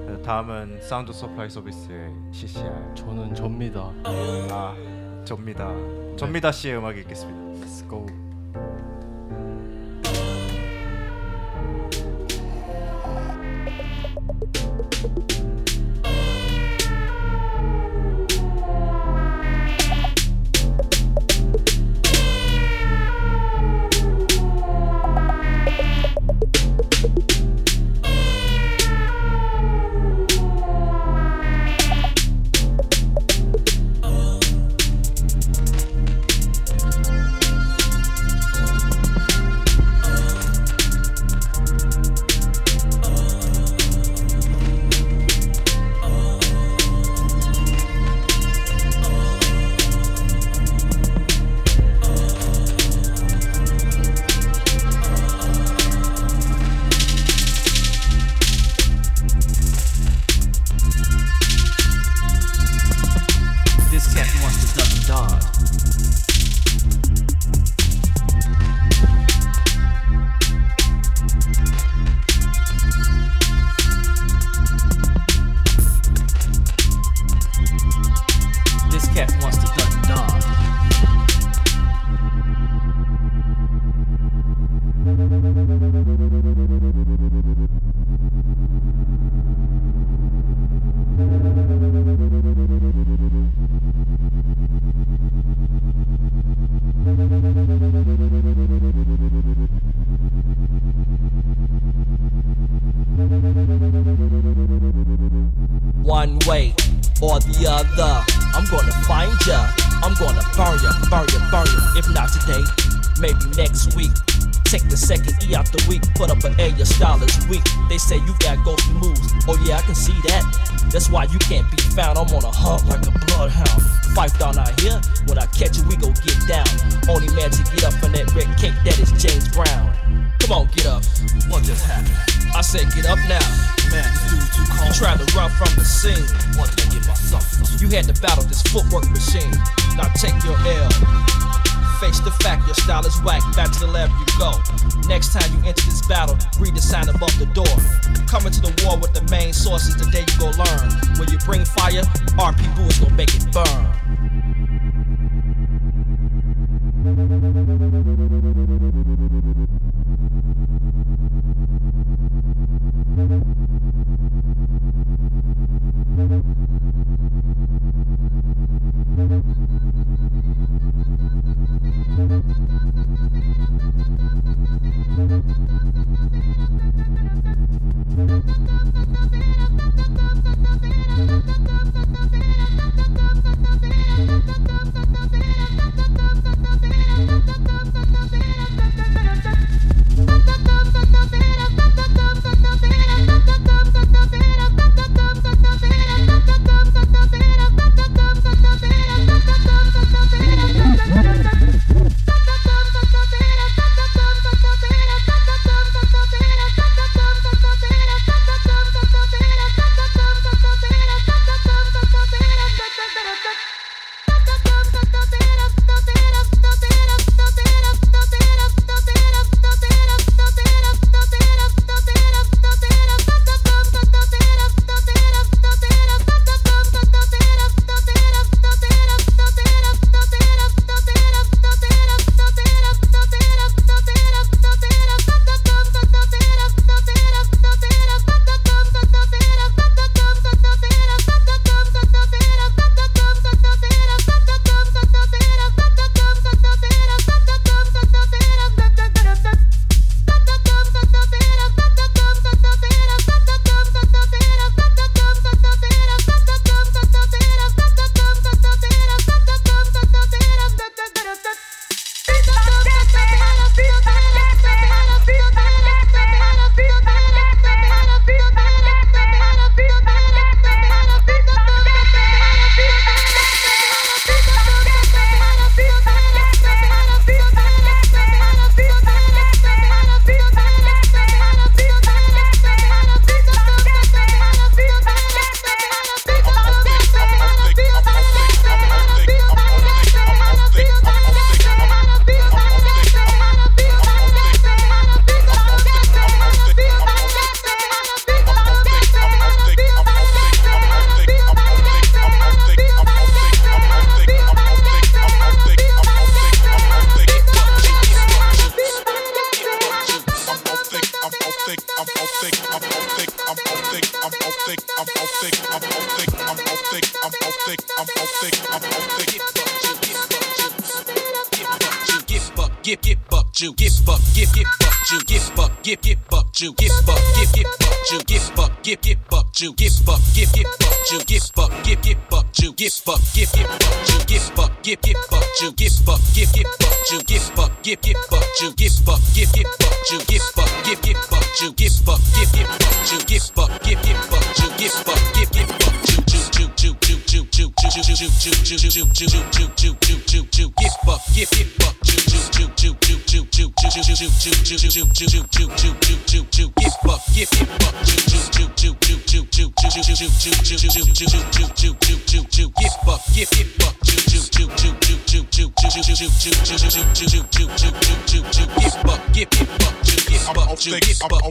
네, 0.09 0.23
다음은 0.23 0.81
사운드 0.83 1.13
서플라이 1.13 1.49
서비스의 1.49 2.11
CCR. 2.33 2.95
저는 2.95 3.35
접니다. 3.35 3.93
아 4.05 4.75
접니다. 5.25 5.71
접니다 6.17 6.53
씨의 6.53 6.79
음악이 6.79 7.01
있겠습니다. 7.01 7.65
Let's 7.65 7.89
go. 7.89 8.07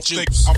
juice. 0.04 0.46
I'm. 0.46 0.54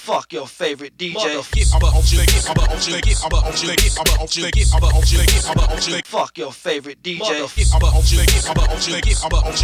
Fuck 0.00 0.32
your 0.32 0.46
favorite 0.46 0.96
DJ. 0.96 1.14
Fuck 6.10 6.38
your 6.38 6.50
favorite 6.50 7.00
DJ. 7.04 7.18
Fuck 7.20 7.38
your 7.38 7.46
favorite 7.46 8.02
DJ. 8.02 8.42
Fuck 8.42 8.58
your 8.58 9.62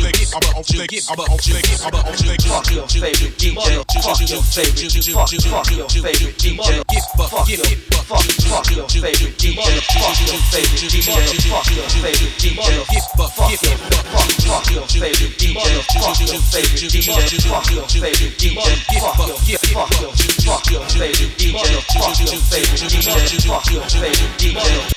favorite 2.38 3.34
DJ. 3.34 3.50
Fuck, 3.50 3.66
fuck 3.66 4.22
your 4.22 4.46
favorite 4.46 4.78
DJ. 4.78 5.00
Fuck 6.06 6.94
your 6.94 7.10
fuck, 7.16 7.34
fuck 7.34 7.50
your 7.50 7.66
favorite 8.86 9.34
DJ. 9.34 9.66
Fuck 9.66 9.90
your 10.22 10.38
favorite 10.46 10.86
DJ. 10.86 11.10
Fuck 11.10 11.66
your 11.66 11.90
favorite 11.90 12.38
DJ. 12.38 12.70
Fuck 12.86 13.02
your 13.02 13.02
fuck, 13.16 13.34
fuck 13.34 14.70
your 14.70 14.86
favorite 14.86 15.34
DJ. 15.34 15.82
Fuck 15.90 16.22
your 16.22 16.38
favorite 16.38 16.86
DJ. 16.86 17.10
Fuck 17.50 17.74
your 17.74 17.90
favorite 17.90 18.38
DJ. 18.38 18.54
Fuck 18.54 18.94
your 18.94 19.10
fuck 19.18 19.48
your 19.48 19.58
fuck 20.46 20.70
your 20.70 20.86
favorite 20.94 21.34
DJ. 21.34 21.74
Fuck 21.90 22.22
your 22.22 22.38
favorite 22.38 22.86
DJ. 22.86 23.48
Fuck 23.48 23.66
your 23.72 23.82
favorite 23.82 24.38
DJ. 24.38 24.96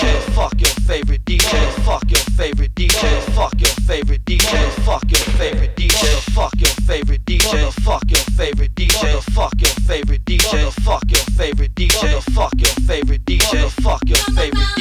Fuck 0.00 0.58
your 0.58 0.70
favorite 0.88 1.24
DJ. 1.26 1.72
Fuck 1.84 2.10
your 2.10 2.20
favorite 2.38 2.74
DJ. 2.74 3.20
Fuck 3.34 3.52
your 3.60 3.68
favorite 3.86 4.24
DJ. 4.24 4.70
Fuck 4.86 5.04
your 5.10 5.20
favorite 5.36 5.76
DJ. 5.76 6.20
Fuck 6.32 6.54
your 6.58 6.70
favorite 6.88 7.26
DJ. 7.26 7.70
Fuck 7.84 8.10
your 8.10 8.18
favorite 8.38 8.74
DJ. 8.74 9.22
Fuck 9.34 9.60
your 9.60 9.70
favorite 9.86 10.24
DJ. 10.24 10.72
Fuck 10.72 11.10
your 11.10 11.20
favorite 11.36 11.74
DJ. 11.74 12.22
Fuck 12.32 12.52
your 12.56 12.74
favorite 12.86 13.24
DJ. 13.26 13.70
Fuck 13.82 14.00
your 14.06 14.16
favorite 14.16 14.68
DJ. 14.76 14.79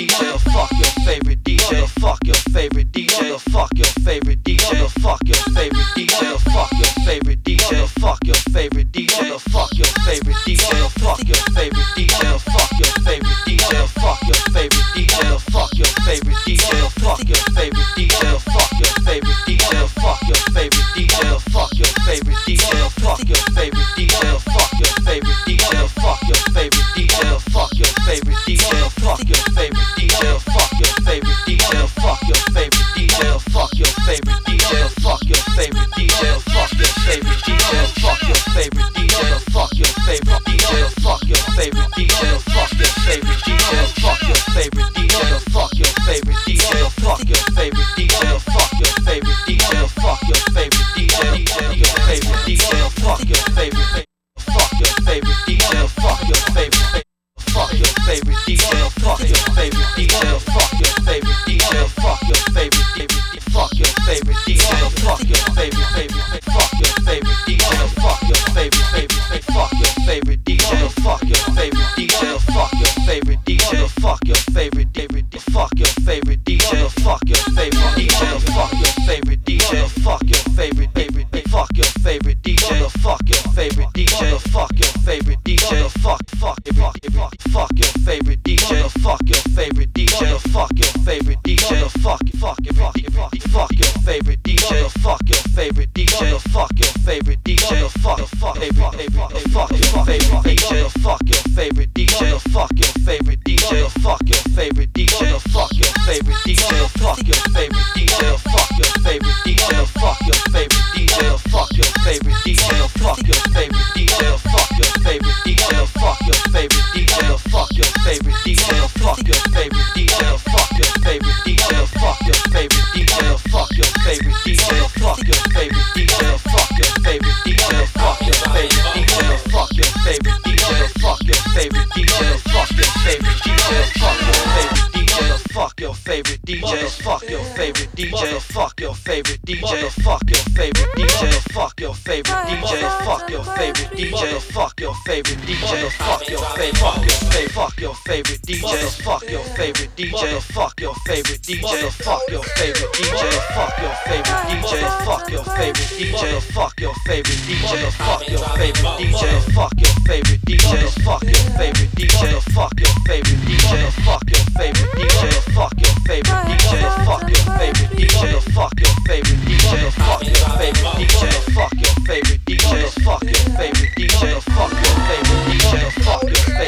Favorite 158.98 159.14
DJ. 159.14 159.54
Fuck 159.54 159.74
your 159.78 159.94
favorite 160.08 160.42
DJ. 160.46 160.90
Fuck 161.04 161.24
your 161.24 161.44
favorite 161.58 161.92
DJ. 161.96 162.42
Fuck 162.54 162.80
your 162.80 162.94
favorite 163.06 163.42
DJ. 163.46 163.92
Fuck 164.04 164.24
your 164.26 164.44
favorite 164.56 164.90
DJ. 164.90 165.32
Fuck 165.54 165.80
your 165.80 165.94
favorite 166.08 166.42
DJ. 166.42 166.90
Fuck 167.04 167.30
your 167.30 167.44
favorite 167.58 167.92
DJ. 167.96 168.42
Fuck 168.54 168.80
your 168.80 168.94
favorite 169.06 169.42
DJ. 169.46 169.92
Fuck 169.92 170.24
your 170.24 170.46
favorite 170.58 170.92
DJ. 170.98 171.24
Fuck 171.54 171.74
your 171.74 171.96
favorite 172.08 172.42
DJ. 172.46 172.74
Fuck 173.04 173.24
your 173.24 173.44
favorite 173.58 173.92
DJ. 173.96 174.42
Fuck 174.56 174.72
your 174.72 174.96
favorite 175.08 175.44
DJ. 175.50 175.76
Fuck 176.04 176.24
your 176.24 176.59